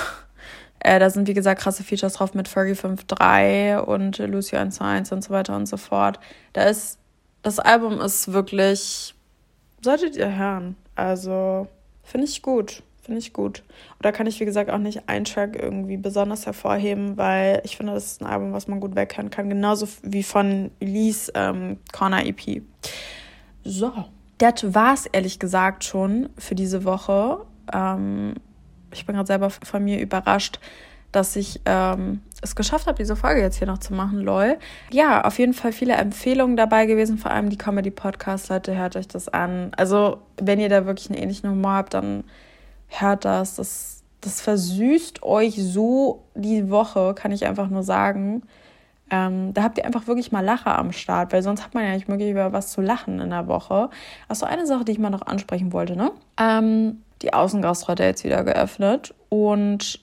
Äh, 0.84 0.98
da 0.98 1.10
sind, 1.10 1.28
wie 1.28 1.34
gesagt, 1.34 1.60
krasse 1.60 1.84
Features 1.84 2.14
drauf 2.14 2.34
mit 2.34 2.48
Fergie 2.48 2.72
5.3 2.72 3.78
und 3.78 4.18
Lucio 4.18 4.58
1.1 4.58 5.12
und 5.12 5.22
so 5.22 5.30
weiter 5.30 5.54
und 5.54 5.66
so 5.66 5.76
fort. 5.76 6.18
Da 6.54 6.64
ist 6.64 6.98
das 7.42 7.58
Album 7.58 8.00
ist 8.00 8.32
wirklich, 8.32 9.14
solltet 9.82 10.16
ihr 10.16 10.36
hören. 10.36 10.76
Also 10.94 11.66
finde 12.02 12.26
ich 12.26 12.42
gut, 12.42 12.82
finde 13.02 13.18
ich 13.18 13.32
gut. 13.32 13.62
Oder 13.98 14.12
kann 14.12 14.26
ich, 14.26 14.38
wie 14.40 14.44
gesagt, 14.44 14.70
auch 14.70 14.78
nicht 14.78 15.08
einen 15.08 15.24
Track 15.24 15.56
irgendwie 15.60 15.96
besonders 15.96 16.46
hervorheben, 16.46 17.16
weil 17.16 17.60
ich 17.64 17.76
finde, 17.76 17.94
das 17.94 18.06
ist 18.06 18.22
ein 18.22 18.26
Album, 18.26 18.52
was 18.52 18.68
man 18.68 18.80
gut 18.80 18.94
weghören 18.94 19.30
kann. 19.30 19.48
Genauso 19.48 19.88
wie 20.02 20.22
von 20.22 20.70
Elise 20.80 21.32
ähm, 21.34 21.78
Corner 21.92 22.24
EP. 22.24 22.62
So, 23.64 23.92
das 24.38 24.74
war 24.74 24.94
es 24.94 25.06
ehrlich 25.06 25.38
gesagt 25.38 25.84
schon 25.84 26.28
für 26.38 26.54
diese 26.54 26.84
Woche. 26.84 27.44
Ähm, 27.72 28.34
ich 28.92 29.06
bin 29.06 29.16
gerade 29.16 29.26
selber 29.26 29.50
von 29.50 29.84
mir 29.84 30.00
überrascht, 30.00 30.60
dass 31.12 31.36
ich 31.36 31.60
ähm, 31.66 32.22
es 32.40 32.56
geschafft 32.56 32.86
habe, 32.86 32.96
diese 32.96 33.14
Folge 33.14 33.40
jetzt 33.40 33.58
hier 33.58 33.66
noch 33.66 33.78
zu 33.78 33.94
machen, 33.94 34.18
lol. 34.18 34.58
Ja, 34.90 35.22
auf 35.24 35.38
jeden 35.38 35.54
Fall 35.54 35.72
viele 35.72 35.94
Empfehlungen 35.94 36.56
dabei 36.56 36.86
gewesen, 36.86 37.18
vor 37.18 37.30
allem 37.30 37.50
die 37.50 37.58
Comedy-Podcast-Leute, 37.58 38.76
hört 38.76 38.96
euch 38.96 39.08
das 39.08 39.28
an. 39.28 39.70
Also, 39.76 40.18
wenn 40.38 40.58
ihr 40.58 40.68
da 40.68 40.86
wirklich 40.86 41.10
einen 41.10 41.22
ähnlichen 41.22 41.50
Humor 41.50 41.74
habt, 41.74 41.94
dann 41.94 42.24
hört 42.88 43.24
das. 43.24 43.56
Das, 43.56 44.02
das 44.20 44.40
versüßt 44.40 45.22
euch 45.22 45.54
so 45.56 46.24
die 46.34 46.70
Woche, 46.70 47.14
kann 47.14 47.32
ich 47.32 47.46
einfach 47.46 47.68
nur 47.68 47.82
sagen. 47.82 48.42
Ähm, 49.10 49.52
da 49.52 49.62
habt 49.62 49.78
ihr 49.78 49.84
einfach 49.84 50.06
wirklich 50.06 50.32
mal 50.32 50.44
Lacher 50.44 50.78
am 50.78 50.90
Start, 50.90 51.32
weil 51.32 51.42
sonst 51.42 51.62
hat 51.62 51.74
man 51.74 51.84
ja 51.84 51.92
nicht 51.92 52.08
möglich 52.08 52.30
über 52.30 52.52
was 52.52 52.72
zu 52.72 52.80
lachen 52.80 53.20
in 53.20 53.30
der 53.30 53.46
Woche. 53.46 53.90
Achso, 54.28 54.46
eine 54.46 54.66
Sache, 54.66 54.84
die 54.84 54.92
ich 54.92 54.98
mal 54.98 55.10
noch 55.10 55.26
ansprechen 55.26 55.72
wollte, 55.72 55.96
ne? 55.96 56.12
Ähm, 56.40 57.02
die 57.20 57.34
Außengastro 57.34 57.88
hat 57.88 58.00
ja 58.00 58.06
jetzt 58.06 58.24
wieder 58.24 58.42
geöffnet 58.42 59.14
und 59.28 60.00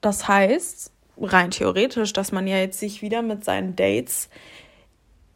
das 0.00 0.28
heißt, 0.28 0.92
rein 1.20 1.50
theoretisch, 1.50 2.12
dass 2.12 2.32
man 2.32 2.46
ja 2.46 2.56
jetzt 2.56 2.78
sich 2.78 3.02
wieder 3.02 3.22
mit 3.22 3.44
seinen 3.44 3.76
Dates 3.76 4.28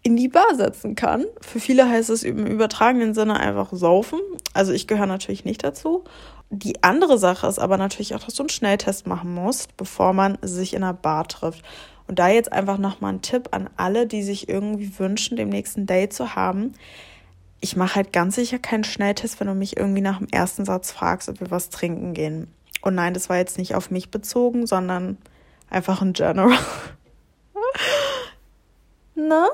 in 0.02 0.16
die 0.16 0.28
Bar 0.28 0.54
setzen 0.54 0.94
kann. 0.94 1.24
Für 1.40 1.60
viele 1.60 1.88
heißt 1.88 2.10
es 2.10 2.22
im 2.24 2.46
übertragenen 2.46 3.14
Sinne 3.14 3.40
einfach 3.40 3.72
saufen. 3.72 4.20
Also 4.52 4.72
ich 4.72 4.86
gehöre 4.86 5.06
natürlich 5.06 5.44
nicht 5.44 5.64
dazu. 5.64 6.04
Die 6.50 6.82
andere 6.84 7.18
Sache 7.18 7.46
ist 7.46 7.58
aber 7.58 7.78
natürlich 7.78 8.14
auch, 8.14 8.22
dass 8.22 8.34
du 8.34 8.42
einen 8.42 8.50
Schnelltest 8.50 9.06
machen 9.06 9.34
musst, 9.34 9.76
bevor 9.76 10.12
man 10.12 10.38
sich 10.42 10.74
in 10.74 10.82
einer 10.82 10.92
Bar 10.92 11.26
trifft. 11.26 11.64
Und 12.06 12.18
da 12.18 12.28
jetzt 12.28 12.52
einfach 12.52 12.76
nochmal 12.76 13.14
ein 13.14 13.22
Tipp 13.22 13.48
an 13.52 13.70
alle, 13.78 14.06
die 14.06 14.22
sich 14.22 14.48
irgendwie 14.48 14.98
wünschen, 14.98 15.38
dem 15.38 15.48
nächsten 15.48 15.86
Date 15.86 16.12
zu 16.12 16.34
haben. 16.34 16.74
Ich 17.60 17.76
mache 17.76 17.96
halt 17.96 18.12
ganz 18.12 18.34
sicher 18.34 18.58
keinen 18.58 18.84
Schnelltest, 18.84 19.40
wenn 19.40 19.46
du 19.46 19.54
mich 19.54 19.78
irgendwie 19.78 20.02
nach 20.02 20.18
dem 20.18 20.28
ersten 20.28 20.66
Satz 20.66 20.92
fragst, 20.92 21.30
ob 21.30 21.40
wir 21.40 21.50
was 21.50 21.70
trinken 21.70 22.12
gehen. 22.12 22.52
Und 22.84 22.96
nein, 22.96 23.14
das 23.14 23.30
war 23.30 23.38
jetzt 23.38 23.56
nicht 23.56 23.74
auf 23.74 23.90
mich 23.90 24.10
bezogen, 24.10 24.66
sondern 24.66 25.16
einfach 25.70 26.02
in 26.02 26.12
general. 26.12 26.58
Na? 29.14 29.48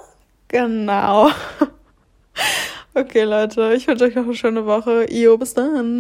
Genau. 0.49 1.31
Okay, 2.93 3.23
Leute, 3.23 3.73
ich 3.75 3.87
wünsche 3.87 4.05
euch 4.05 4.17
noch 4.17 4.25
eine 4.25 4.35
schöne 4.35 4.67
Woche. 4.67 5.07
Io, 5.13 5.39
bis 5.39 5.55
dann. 5.55 5.99